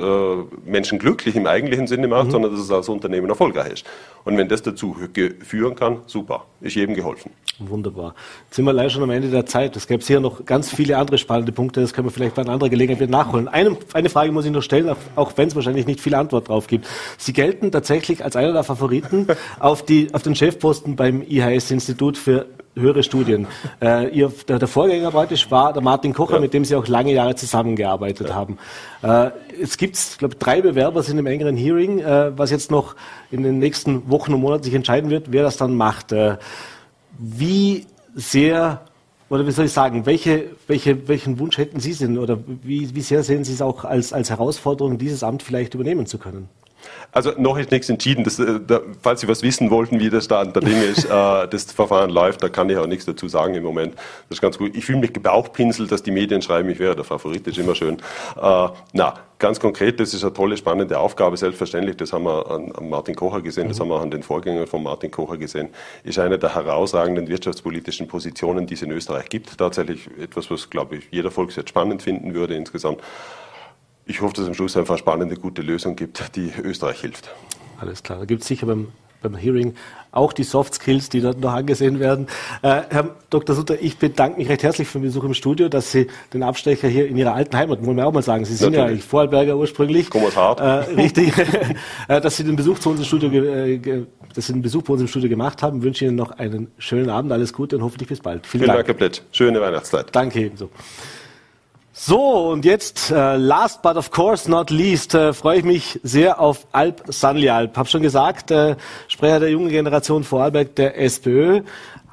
[0.65, 2.32] Menschen glücklich im eigentlichen Sinne macht, mhm.
[2.32, 3.86] sondern dass es als Unternehmen erfolgreich ist.
[4.24, 4.95] Und wenn das dazu
[5.39, 7.32] führen kann, super, ist jedem geholfen.
[7.59, 8.15] Wunderbar.
[8.45, 9.76] Jetzt sind wir leider schon am Ende der Zeit.
[9.76, 12.51] Es gäbe hier noch ganz viele andere spannende Punkte, das können wir vielleicht bei einer
[12.51, 13.47] anderen Gelegenheit wieder nachholen.
[13.47, 16.68] Eine, eine Frage muss ich noch stellen, auch, wenn es wahrscheinlich nicht viel Antwort drauf
[16.68, 16.88] gibt.
[17.18, 19.26] Sie gelten tatsächlich als einer der Favoriten
[19.59, 22.45] auf, die, auf den Chefposten beim IHS-Institut für
[22.76, 23.47] höhere Studien.
[23.82, 26.39] Äh, ihr, der, der, Vorgänger praktisch war der Martin Kocher, ja.
[26.39, 28.36] mit dem Sie auch lange Jahre zusammengearbeitet ja.
[28.36, 28.59] haben.
[29.01, 32.95] Äh, es gibt, glaube drei Bewerber sind im engeren Hearing, äh, was jetzt noch
[33.32, 36.12] in den nächsten Wochen und Monaten sich entscheiden wird, wer das dann macht.
[36.12, 36.38] Äh,
[37.18, 37.86] wie
[38.16, 38.82] sehr
[39.32, 43.01] oder wie soll ich sagen, welche, welche, welchen Wunsch hätten Sie denn oder wie, wie
[43.01, 46.49] sehr sehen Sie es auch als, als Herausforderung, dieses Amt vielleicht übernehmen zu können?
[47.11, 48.23] Also noch ist nichts entschieden.
[48.23, 51.47] Das, äh, da, falls Sie was wissen wollten, wie der Stand der Dinge ist, äh,
[51.47, 53.95] das Verfahren läuft, da kann ich auch nichts dazu sagen im Moment.
[54.29, 54.75] Das ist ganz gut.
[54.75, 57.75] Ich fühle mich gebauchpinselt, dass die Medien schreiben, ich wäre der Favorit, das ist immer
[57.75, 57.97] schön.
[58.41, 61.97] Äh, na, ganz konkret, das ist eine tolle, spannende Aufgabe, selbstverständlich.
[61.97, 63.81] Das haben wir an, an Martin Kocher gesehen, das mhm.
[63.81, 65.69] haben wir an den Vorgängern von Martin Kocher gesehen.
[66.03, 69.57] Ist eine der herausragenden wirtschaftspolitischen Positionen, die es in Österreich gibt.
[69.57, 73.01] Tatsächlich etwas, was, glaube ich, jeder Volkswirt spannend finden würde insgesamt
[74.06, 77.30] ich hoffe, dass es am Schluss einfach eine spannende, gute Lösung gibt, die Österreich hilft.
[77.80, 78.20] Alles klar.
[78.20, 78.89] Da gibt es sicher beim,
[79.22, 79.76] beim Hearing
[80.12, 82.28] auch die Soft Skills, die dort noch angesehen werden.
[82.62, 83.56] Äh, Herr Dr.
[83.56, 86.88] Sutter, ich bedanke mich recht herzlich für den Besuch im Studio, dass Sie den Abstecher
[86.89, 88.78] hier in Ihrer alten Heimat, wollen wir auch mal sagen, Sie sind Natürlich.
[88.78, 90.10] ja eigentlich Vorarlberger ursprünglich.
[90.10, 90.60] Thomas Hart.
[90.60, 91.34] Äh, richtig.
[92.08, 94.93] Äh, dass Sie den Besuch zu uns im Studio, äh, dass Sie den Besuch bei
[94.93, 95.78] uns im Studio gemacht haben.
[95.78, 98.45] Ich wünsche Ihnen noch einen schönen Abend, alles Gute und hoffentlich bis bald.
[98.45, 98.80] Vielen, Vielen Dank.
[98.80, 99.22] Dank, Herr Pletsch.
[99.32, 100.08] Schöne Weihnachtszeit.
[100.12, 100.70] Danke ebenso.
[101.93, 106.39] So, und jetzt, äh, last but of course not least, äh, freue ich mich sehr
[106.39, 107.75] auf Alp Sanlialp.
[107.75, 108.77] Hab schon gesagt, äh,
[109.09, 111.61] Sprecher der jungen Generation Vorarlberg der SPÖ.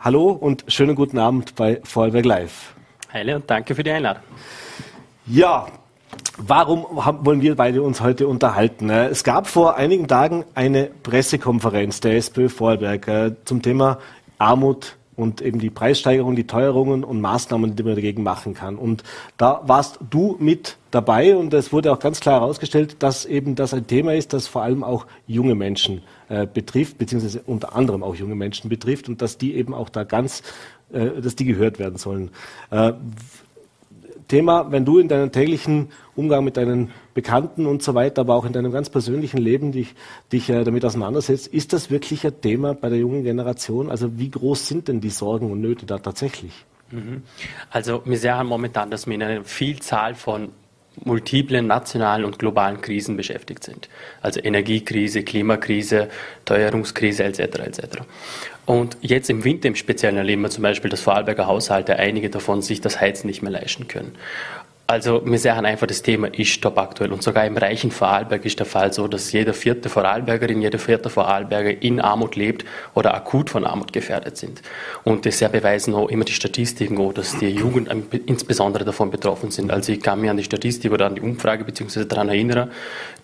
[0.00, 2.74] Hallo und schönen guten Abend bei Vorarlberg Live.
[3.12, 4.22] Heile und danke für die Einladung.
[5.26, 5.66] Ja,
[6.40, 8.90] Warum haben, wollen wir beide uns heute unterhalten?
[8.90, 13.98] Äh, es gab vor einigen Tagen eine Pressekonferenz der SPÖ Vorarlberg äh, zum Thema
[14.38, 18.76] Armut und eben die Preissteigerung, die Teuerungen und Maßnahmen, die man dagegen machen kann.
[18.76, 19.02] Und
[19.36, 23.74] da warst du mit dabei und es wurde auch ganz klar herausgestellt, dass eben das
[23.74, 28.14] ein Thema ist, das vor allem auch junge Menschen äh, betrifft, beziehungsweise unter anderem auch
[28.14, 30.44] junge Menschen betrifft und dass die eben auch da ganz,
[30.92, 32.30] äh, dass die gehört werden sollen.
[32.70, 32.92] Äh,
[34.28, 38.44] Thema, wenn du in deinem täglichen Umgang mit deinen Bekannten und so weiter, aber auch
[38.44, 39.96] in deinem ganz persönlichen Leben dich,
[40.30, 43.90] dich äh, damit auseinandersetzt, ist das wirklich ein Thema bei der jungen Generation?
[43.90, 46.52] Also wie groß sind denn die Sorgen und Nöte da tatsächlich?
[46.92, 47.24] Mhm.
[47.70, 50.50] Also wir sehen momentan, dass wir in einer Vielzahl von
[51.04, 53.88] multiplen nationalen und globalen Krisen beschäftigt sind.
[54.22, 56.10] Also Energiekrise, Klimakrise,
[56.44, 57.40] Teuerungskrise etc.
[57.40, 57.80] etc.
[58.64, 62.62] Und jetzt im Winter im Speziellen erleben wir zum Beispiel, dass Vorarlberger Haushalte, einige davon
[62.62, 64.12] sich das Heizen nicht mehr leisten können.
[64.90, 67.12] Also wir sagen einfach, das Thema ist top aktuell.
[67.12, 71.10] Und sogar im reichen Vorarlberg ist der Fall so, dass jeder vierte Vorarlbergerin, jeder vierte
[71.10, 72.64] Vorarlberger in Armut lebt
[72.94, 74.62] oder akut von Armut gefährdet sind.
[75.04, 77.90] Und das beweisen auch immer die Statistiken, auch, dass die Jugend
[78.24, 79.70] insbesondere davon betroffen sind.
[79.70, 82.70] Also ich kann mich an die Statistik oder an die Umfrage beziehungsweise daran erinnern,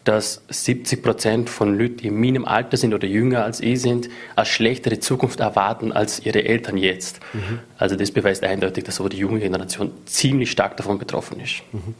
[0.04, 4.08] dass 70 Prozent von Leuten, die in meinem Alter sind oder jünger als ich sind,
[4.36, 7.20] eine schlechtere Zukunft erwarten als ihre Eltern jetzt.
[7.32, 7.60] Mhm.
[7.78, 11.62] Also das beweist eindeutig, dass so die junge Generation ziemlich stark davon betroffen ist.
[11.72, 11.94] Mhm.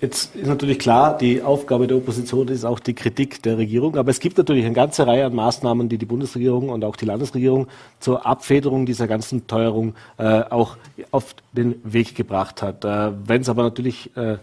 [0.00, 3.96] Jetzt ist natürlich klar, die Aufgabe der Opposition ist auch die Kritik der Regierung.
[3.96, 7.06] Aber es gibt natürlich eine ganze Reihe an Maßnahmen, die die Bundesregierung und auch die
[7.06, 7.66] Landesregierung
[7.98, 10.76] zur Abfederung dieser ganzen Teuerung äh, auch
[11.12, 12.84] auf den Weg gebracht hat.
[12.84, 14.36] Äh, Wenn es aber natürlich äh,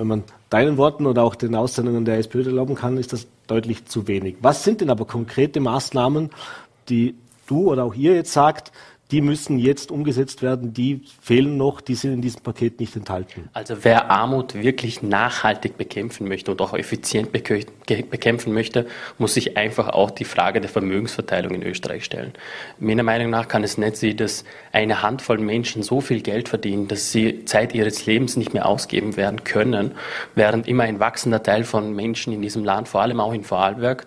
[0.00, 3.86] wenn man deinen Worten oder auch den Aussendungen der SPÖ erlauben kann, ist das deutlich
[3.86, 4.36] zu wenig.
[4.42, 6.30] Was sind denn aber konkrete Maßnahmen,
[6.88, 7.14] die
[7.46, 8.72] du oder auch ihr jetzt sagt,
[9.10, 13.48] die müssen jetzt umgesetzt werden, die fehlen noch, die sind in diesem Paket nicht enthalten.
[13.52, 18.86] Also wer Armut wirklich nachhaltig bekämpfen möchte und auch effizient bekämpfen möchte,
[19.18, 22.32] muss sich einfach auch die Frage der Vermögensverteilung in Österreich stellen.
[22.78, 26.86] Meiner Meinung nach kann es nicht sein, dass eine Handvoll Menschen so viel Geld verdienen,
[26.88, 29.92] dass sie Zeit ihres Lebens nicht mehr ausgeben werden können,
[30.34, 34.06] während immer ein wachsender Teil von Menschen in diesem Land, vor allem auch in Vorarlberg,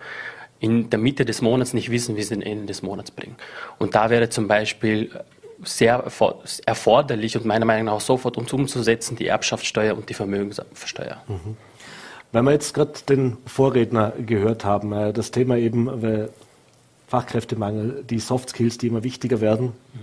[0.64, 3.36] in der Mitte des Monats nicht wissen, wie sie den Ende des Monats bringen.
[3.78, 5.10] Und da wäre zum Beispiel
[5.62, 6.02] sehr
[6.64, 11.22] erforderlich und meiner Meinung nach auch sofort uns umzusetzen die Erbschaftssteuer und die Vermögenssteuer.
[11.28, 11.56] Mhm.
[12.32, 16.28] Wenn wir jetzt gerade den Vorredner gehört haben, äh, das Thema eben äh,
[17.08, 20.00] Fachkräftemangel, die Soft Skills, die immer wichtiger werden, mhm.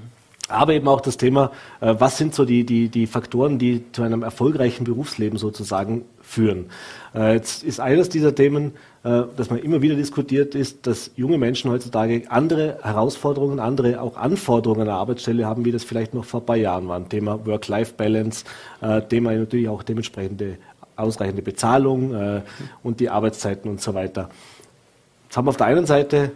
[0.48, 1.52] aber eben auch das Thema,
[1.82, 6.68] äh, was sind so die, die, die Faktoren, die zu einem erfolgreichen Berufsleben sozusagen führen.
[7.14, 8.72] Jetzt ist eines dieser Themen
[9.04, 14.16] äh, dass man immer wieder diskutiert, ist, dass junge Menschen heutzutage andere Herausforderungen, andere auch
[14.16, 17.10] Anforderungen an der Arbeitsstelle haben, wie das vielleicht noch vor ein paar Jahren war.
[17.10, 18.46] Thema Work-Life-Balance,
[18.82, 20.58] äh, Thema natürlich auch dementsprechende
[20.96, 22.42] ausreichende Bezahlung äh,
[22.84, 24.30] und die Arbeitszeiten und so weiter.
[25.24, 26.34] Jetzt haben wir auf der einen Seite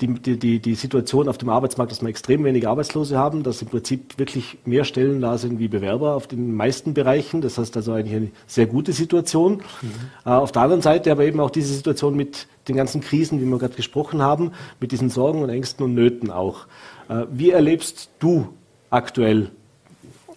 [0.00, 3.68] die, die, die Situation auf dem Arbeitsmarkt, dass wir extrem wenig Arbeitslose haben, dass im
[3.68, 7.40] Prinzip wirklich mehr Stellen da sind wie Bewerber auf den meisten Bereichen.
[7.40, 9.62] Das heißt also eigentlich eine sehr gute Situation.
[9.82, 9.90] Mhm.
[10.24, 13.44] Äh, auf der anderen Seite aber eben auch diese Situation mit den ganzen Krisen, wie
[13.44, 16.66] wir gerade gesprochen haben, mit diesen Sorgen und Ängsten und Nöten auch.
[17.08, 18.48] Äh, wie erlebst du
[18.88, 19.50] aktuell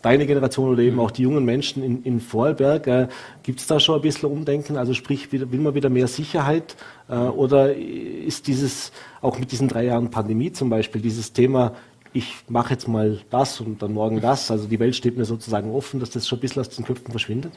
[0.04, 2.86] deine Generation oder eben auch die jungen Menschen in, in Vorarlberg.
[2.86, 3.08] Äh,
[3.42, 4.78] Gibt es da schon ein bisschen Umdenken?
[4.78, 6.76] Also sprich, will man wieder mehr Sicherheit?
[7.10, 8.92] Äh, oder ist dieses,
[9.22, 11.74] auch mit diesen drei Jahren Pandemie zum Beispiel, dieses Thema,
[12.12, 15.72] ich mache jetzt mal das und dann morgen das, also die Welt steht mir sozusagen
[15.72, 17.54] offen, dass das schon ein bisschen aus den Köpfen verschwindet?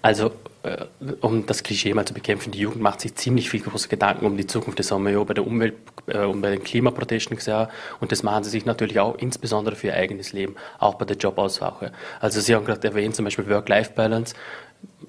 [0.00, 0.32] Also,
[0.62, 0.84] äh,
[1.20, 4.36] um das Klischee mal zu bekämpfen, die Jugend macht sich ziemlich viel große Gedanken um
[4.36, 4.78] die Zukunft.
[4.78, 5.74] Das haben wir ja bei der Umwelt
[6.06, 7.68] äh, und bei den Klimaprotesten gesehen.
[8.00, 11.16] Und das machen sie sich natürlich auch insbesondere für ihr eigenes Leben, auch bei der
[11.16, 11.92] Jobauswahl.
[12.20, 14.34] Also, Sie haben gerade erwähnt, zum Beispiel Work-Life-Balance.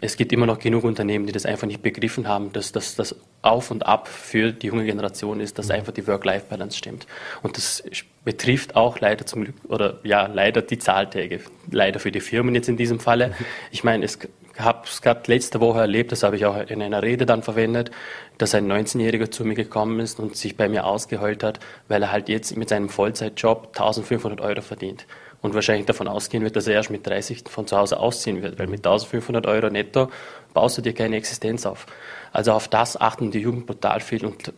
[0.02, 3.70] Es gibt immer noch genug Unternehmen, die das einfach nicht begriffen haben, dass das Auf
[3.70, 7.06] und Ab für die junge Generation ist, dass einfach die Work-Life-Balance stimmt.
[7.44, 7.84] Und das
[8.24, 11.42] betrifft auch leider zum Glück, oder ja, leider die Zahltäge.
[11.70, 13.36] Leider für die Firmen jetzt in diesem Falle.
[13.72, 14.20] Ich meine, es
[14.60, 17.92] habe es gerade letzte Woche erlebt, das habe ich auch in einer Rede dann verwendet,
[18.38, 22.12] dass ein 19-Jähriger zu mir gekommen ist und sich bei mir ausgeheult hat, weil er
[22.12, 25.06] halt jetzt mit seinem Vollzeitjob 1500 Euro verdient
[25.42, 28.60] und wahrscheinlich davon ausgehen wird, dass er erst mit 30 von zu Hause ausziehen wird,
[28.60, 30.10] weil mit 1500 Euro netto
[30.54, 31.86] baust du dir keine Existenz auf.
[32.32, 34.54] Also auf das achten die Jugend brutal viel und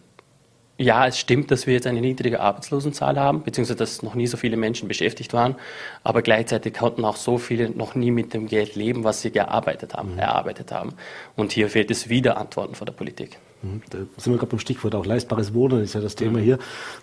[0.82, 4.36] ja, es stimmt, dass wir jetzt eine niedrige Arbeitslosenzahl haben, beziehungsweise dass noch nie so
[4.38, 5.56] viele Menschen beschäftigt waren,
[6.04, 9.94] aber gleichzeitig konnten auch so viele noch nie mit dem Geld leben, was sie gearbeitet
[9.94, 10.20] haben, mhm.
[10.20, 10.94] erarbeitet haben.
[11.36, 13.38] Und hier fehlt es wieder Antworten von der Politik.
[13.64, 13.82] Mhm.
[13.90, 16.58] Da sind wir gerade beim Stichwort auch leistbares Wohnen ist ja das Thema hier.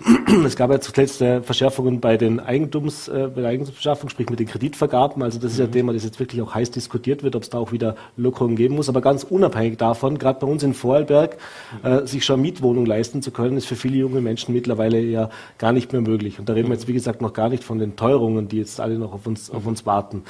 [0.44, 4.40] Es gab ja zuletzt äh, Verschärfungen bei den Eigentums, äh, bei der Eigentumsbeschaffung, sprich mit
[4.40, 5.22] den Kreditvergaben.
[5.22, 5.74] Also das ist ja ein mhm.
[5.74, 8.76] Thema, das jetzt wirklich auch heiß diskutiert wird, ob es da auch wieder Lockerungen geben
[8.76, 8.88] muss.
[8.88, 11.38] Aber ganz unabhängig davon, gerade bei uns in Vorarlberg,
[11.82, 15.72] äh, sich schon Mietwohnung leisten zu können, ist für viele junge Menschen mittlerweile ja gar
[15.72, 16.38] nicht mehr möglich.
[16.38, 18.80] Und da reden wir jetzt, wie gesagt, noch gar nicht von den Teuerungen, die jetzt
[18.80, 20.24] alle noch auf uns, auf uns warten.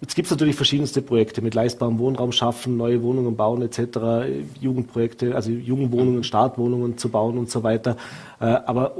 [0.00, 4.28] Jetzt gibt es natürlich verschiedenste Projekte mit leistbarem Wohnraum schaffen, neue Wohnungen bauen etc.,
[4.60, 7.96] Jugendprojekte, also Jugendwohnungen, Startwohnungen zu bauen und so weiter.
[8.40, 8.92] Äh, aber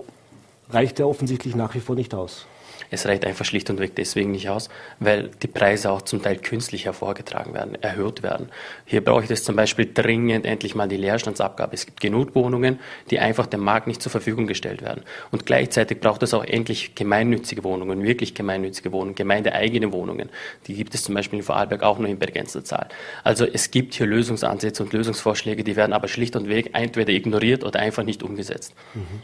[0.71, 2.47] reicht ja offensichtlich nach wie vor nicht aus.
[2.91, 4.69] Es reicht einfach schlicht und weg deswegen nicht aus,
[4.99, 8.49] weil die Preise auch zum Teil künstlich hervorgetragen werden, erhöht werden.
[8.85, 11.75] Hier brauche ich zum Beispiel dringend endlich mal die Leerstandsabgabe.
[11.75, 12.79] Es gibt genug Wohnungen,
[13.11, 15.03] die einfach dem Markt nicht zur Verfügung gestellt werden.
[15.31, 20.31] Und gleichzeitig braucht es auch endlich gemeinnützige Wohnungen, wirklich gemeinnützige Wohnungen, gemeindeeigene Wohnungen.
[20.67, 22.89] Die gibt es zum Beispiel in Vorarlberg auch nur in begrenzter Zahl.
[23.25, 27.65] Also es gibt hier Lösungsansätze und Lösungsvorschläge, die werden aber schlicht und weg entweder ignoriert
[27.65, 28.75] oder einfach nicht umgesetzt.
[28.95, 29.23] Mhm.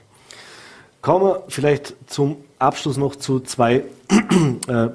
[1.04, 3.84] Kommen wir vielleicht zum Abschluss noch zu zwei
[4.68, 4.88] äh,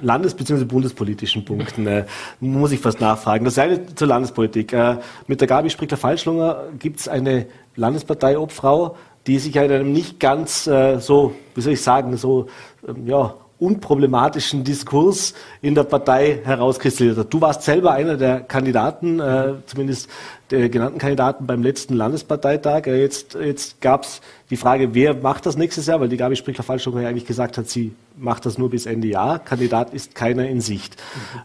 [0.00, 0.64] landes- bzw.
[0.64, 1.86] bundespolitischen Punkten.
[1.86, 2.06] Äh,
[2.40, 3.44] muss ich fast nachfragen.
[3.44, 4.72] Das eine zur Landespolitik.
[4.72, 4.96] Äh,
[5.26, 7.46] mit der Gabi Sprickler-Falschlunger gibt es eine
[7.76, 8.96] Landesparteiobfrau,
[9.26, 12.46] die sich in einem nicht ganz äh, so, wie soll ich sagen, so
[12.86, 17.34] ähm, ja, unproblematischen Diskurs in der Partei herauskristallisiert hat.
[17.34, 20.08] Du warst selber einer der Kandidaten, äh, zumindest
[20.50, 22.86] der genannten Kandidaten beim letzten Landesparteitag.
[22.86, 26.36] Äh, jetzt jetzt gab es die Frage, wer macht das nächstes Jahr, weil die Gabi
[26.36, 29.38] Sprichler-Falschung ja eigentlich gesagt hat, sie macht das nur bis Ende Jahr.
[29.38, 30.96] Kandidat ist keiner in Sicht.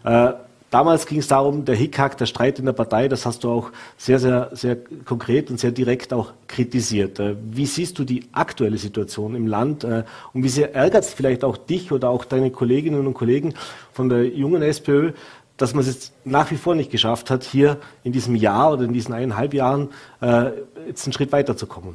[0.04, 0.10] Mhm.
[0.10, 0.32] Äh,
[0.74, 3.70] Damals ging es darum, der Hickhack, der Streit in der Partei, das hast du auch
[3.96, 7.20] sehr, sehr, sehr konkret und sehr direkt auch kritisiert.
[7.20, 10.02] Äh, wie siehst du die aktuelle Situation im Land äh,
[10.32, 13.54] und wie sehr ärgert es vielleicht auch dich oder auch deine Kolleginnen und Kollegen
[13.92, 15.12] von der jungen SPÖ,
[15.58, 18.82] dass man es jetzt nach wie vor nicht geschafft hat, hier in diesem Jahr oder
[18.82, 20.50] in diesen eineinhalb Jahren äh,
[20.88, 21.94] jetzt einen Schritt weiterzukommen?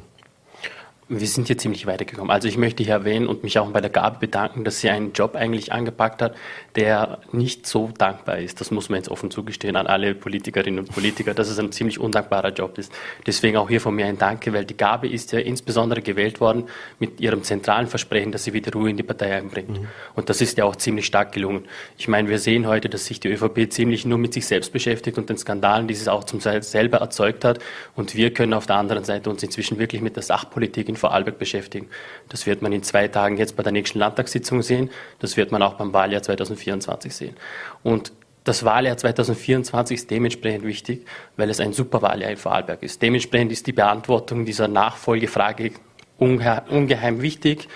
[1.10, 2.30] Wir sind hier ziemlich weitergekommen.
[2.30, 5.12] Also ich möchte hier erwähnen und mich auch bei der Gabe bedanken, dass sie einen
[5.12, 6.36] Job eigentlich angepackt hat,
[6.76, 8.60] der nicht so dankbar ist.
[8.60, 11.98] Das muss man jetzt offen zugestehen an alle Politikerinnen und Politiker, dass es ein ziemlich
[11.98, 12.92] undankbarer Job ist.
[13.26, 16.66] Deswegen auch hier von mir ein Danke, weil die Gabe ist ja insbesondere gewählt worden
[17.00, 19.80] mit ihrem zentralen Versprechen, dass sie wieder Ruhe in die Partei einbringt.
[19.80, 19.88] Mhm.
[20.14, 21.64] Und das ist ja auch ziemlich stark gelungen.
[21.98, 25.18] Ich meine, wir sehen heute, dass sich die ÖVP ziemlich nur mit sich selbst beschäftigt
[25.18, 27.58] und den Skandalen, die sie auch zum Teil selber erzeugt hat.
[27.96, 31.38] Und wir können auf der anderen Seite uns inzwischen wirklich mit der Sachpolitik in Vorarlberg
[31.38, 31.88] beschäftigen.
[32.28, 34.90] Das wird man in zwei Tagen jetzt bei der nächsten Landtagssitzung sehen.
[35.18, 37.36] Das wird man auch beim Wahljahr 2024 sehen.
[37.82, 38.12] Und
[38.44, 43.02] das Wahljahr 2024 ist dementsprechend wichtig, weil es ein Superwahljahr in Vorarlberg ist.
[43.02, 45.72] Dementsprechend ist die Beantwortung dieser Nachfolgefrage
[46.18, 47.68] ungeheim wichtig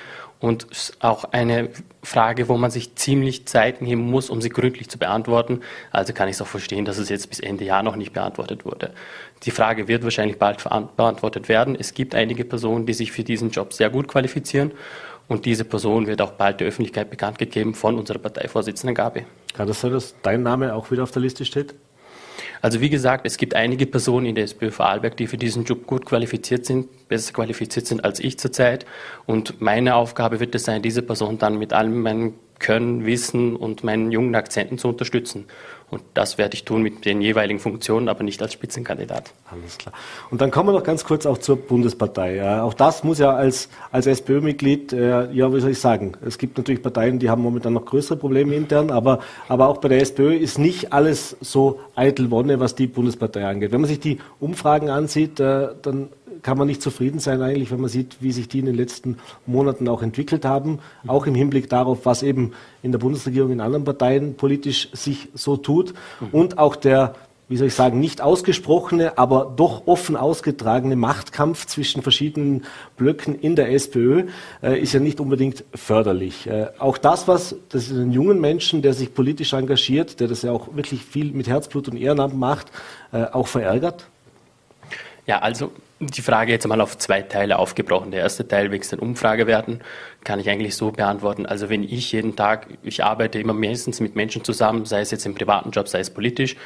[0.45, 0.66] und
[1.01, 1.70] auch eine
[2.03, 5.61] Frage, wo man sich ziemlich Zeit nehmen muss, um sie gründlich zu beantworten.
[5.90, 8.66] Also kann ich es auch verstehen, dass es jetzt bis Ende Jahr noch nicht beantwortet
[8.66, 8.92] wurde.
[9.45, 10.62] Die Frage wird wahrscheinlich bald
[10.97, 11.74] beantwortet werden.
[11.80, 14.72] Es gibt einige Personen, die sich für diesen Job sehr gut qualifizieren
[15.28, 19.24] und diese Person wird auch bald der Öffentlichkeit bekannt gegeben von unserer Parteivorsitzenden Gabi.
[19.55, 21.74] Kann das sein, dass dein Name auch wieder auf der Liste steht?
[22.65, 25.87] Also wie gesagt, es gibt einige Personen in der SPÖ Vorarlberg, die für diesen Job
[25.87, 28.87] gut qualifiziert sind, besser qualifiziert sind als ich zurzeit.
[29.27, 33.85] Und meine Aufgabe wird es sein, diese Person dann mit allem meinem Können, Wissen und
[33.85, 35.45] meinen jungen Akzenten zu unterstützen.
[35.91, 39.31] Und das werde ich tun mit den jeweiligen Funktionen, aber nicht als Spitzenkandidat.
[39.51, 39.95] Alles klar.
[40.31, 42.37] Und dann kommen wir noch ganz kurz auch zur Bundespartei.
[42.37, 46.39] Ja, auch das muss ja als, als SPÖ-Mitglied, äh, ja, wie soll ich sagen, es
[46.39, 50.01] gibt natürlich Parteien, die haben momentan noch größere Probleme intern, aber, aber auch bei der
[50.01, 53.72] SPÖ ist nicht alles so eitel Wonne, was die Bundespartei angeht.
[53.72, 56.09] Wenn man sich die Umfragen ansieht, äh, dann
[56.42, 59.16] kann man nicht zufrieden sein eigentlich, wenn man sieht, wie sich die in den letzten
[59.47, 63.84] Monaten auch entwickelt haben, auch im Hinblick darauf, was eben in der Bundesregierung, in anderen
[63.84, 65.95] Parteien politisch sich so tut.
[66.32, 67.14] Und auch der
[67.49, 72.64] wie soll ich sagen, nicht ausgesprochene, aber doch offen ausgetragene Machtkampf zwischen verschiedenen
[72.97, 74.24] Blöcken in der SPÖ
[74.62, 76.47] äh, ist ja nicht unbedingt förderlich.
[76.47, 80.42] Äh, auch das, was das ist ein jungen Menschen, der sich politisch engagiert, der das
[80.42, 82.68] ja auch wirklich viel mit Herzblut und Ehrenamt macht,
[83.12, 84.07] äh, auch verärgert?
[85.26, 88.11] Ja, also die Frage jetzt mal auf zwei Teile aufgebrochen.
[88.11, 89.80] Der erste Teil wegen den Umfragewerten
[90.22, 91.47] kann ich eigentlich so beantworten.
[91.47, 95.26] Also wenn ich jeden Tag, ich arbeite immer meistens mit Menschen zusammen, sei es jetzt
[95.26, 96.57] im privaten Job, sei es politisch,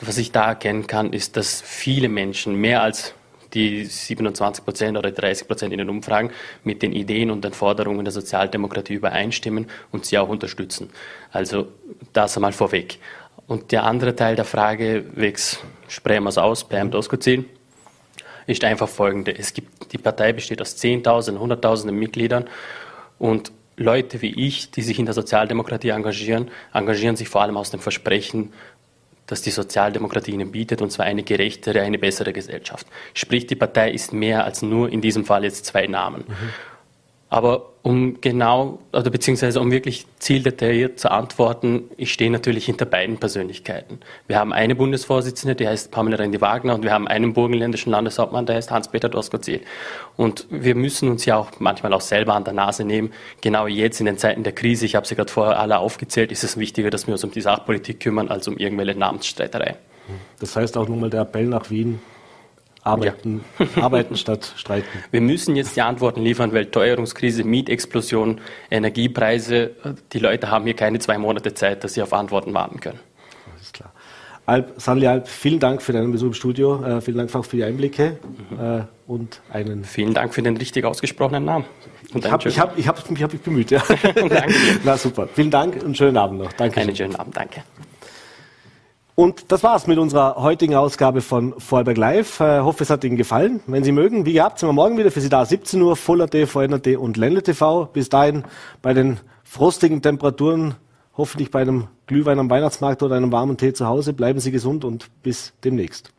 [0.00, 3.14] was ich da erkennen kann, ist, dass viele Menschen mehr als
[3.54, 6.30] die 27 Prozent oder 30 Prozent in den Umfragen
[6.64, 10.90] mit den Ideen und den Forderungen der Sozialdemokratie übereinstimmen und sie auch unterstützen.
[11.30, 11.68] Also
[12.12, 12.98] das einmal vorweg.
[13.46, 17.46] Und der andere Teil der Frage, wegs sprechen wir es aus, bleiben ausgezogen
[18.46, 19.36] ist einfach folgende.
[19.36, 22.44] Es gibt, die Partei besteht aus Zehntausenden, Hunderttausenden Mitgliedern
[23.18, 27.70] und Leute wie ich, die sich in der Sozialdemokratie engagieren, engagieren sich vor allem aus
[27.70, 28.52] dem Versprechen,
[29.26, 32.86] das die Sozialdemokratie ihnen bietet, und zwar eine gerechtere, eine bessere Gesellschaft.
[33.14, 36.24] Sprich, die Partei ist mehr als nur in diesem Fall jetzt zwei Namen.
[36.26, 36.50] Mhm.
[37.34, 43.18] Aber um genau, oder beziehungsweise um wirklich zieldetailliert zu antworten, ich stehe natürlich hinter beiden
[43.18, 43.98] Persönlichkeiten.
[44.28, 48.54] Wir haben eine Bundesvorsitzende, die heißt Pamela Rendi-Wagner, und wir haben einen burgenländischen Landeshauptmann, der
[48.54, 49.62] heißt Hans-Peter Doskozil.
[50.16, 53.12] Und wir müssen uns ja auch manchmal auch selber an der Nase nehmen.
[53.40, 56.44] Genau jetzt in den Zeiten der Krise, ich habe sie gerade vorher alle aufgezählt, ist
[56.44, 59.74] es wichtiger, dass wir uns um die Sachpolitik kümmern, als um irgendwelche Namensstreiterei.
[60.38, 61.98] Das heißt auch nun mal der Appell nach Wien,
[62.84, 63.66] Arbeiten, ja.
[63.82, 64.86] arbeiten statt streiten.
[65.10, 69.70] Wir müssen jetzt die Antworten liefern, weil Teuerungskrise, Mietexplosion, Energiepreise,
[70.12, 73.00] die Leute haben hier keine zwei Monate Zeit, dass sie auf Antworten warten können.
[73.56, 73.90] Alles klar.
[74.46, 77.56] Alp, Sanli Alp, vielen Dank für deinen Besuch im Studio, äh, vielen Dank auch für
[77.56, 78.18] die Einblicke
[78.50, 78.60] mhm.
[78.60, 79.84] äh, und einen...
[79.84, 81.64] Vielen Dank für den richtig ausgesprochenen Namen.
[82.12, 83.70] Und ich habe ich hab, ich hab, mich, hab mich bemüht.
[83.70, 83.82] Ja.
[84.14, 84.54] Danke.
[84.84, 86.52] Na super, vielen Dank und schönen Abend noch.
[86.52, 86.80] Danke.
[86.80, 87.62] Einen schönen Abend, danke.
[89.16, 92.34] Und das war's mit unserer heutigen Ausgabe von Vorarlberg Live.
[92.34, 93.60] Ich äh, hoffe, es hat Ihnen gefallen.
[93.68, 95.44] Wenn Sie mögen, wie gehabt, sind wir morgen wieder für Sie da.
[95.44, 97.86] 17 Uhr, Voll.at, VNRT und Ländle TV.
[97.86, 98.42] Bis dahin
[98.82, 100.74] bei den frostigen Temperaturen,
[101.16, 104.14] hoffentlich bei einem Glühwein am Weihnachtsmarkt oder einem warmen Tee zu Hause.
[104.14, 106.12] Bleiben Sie gesund und bis demnächst.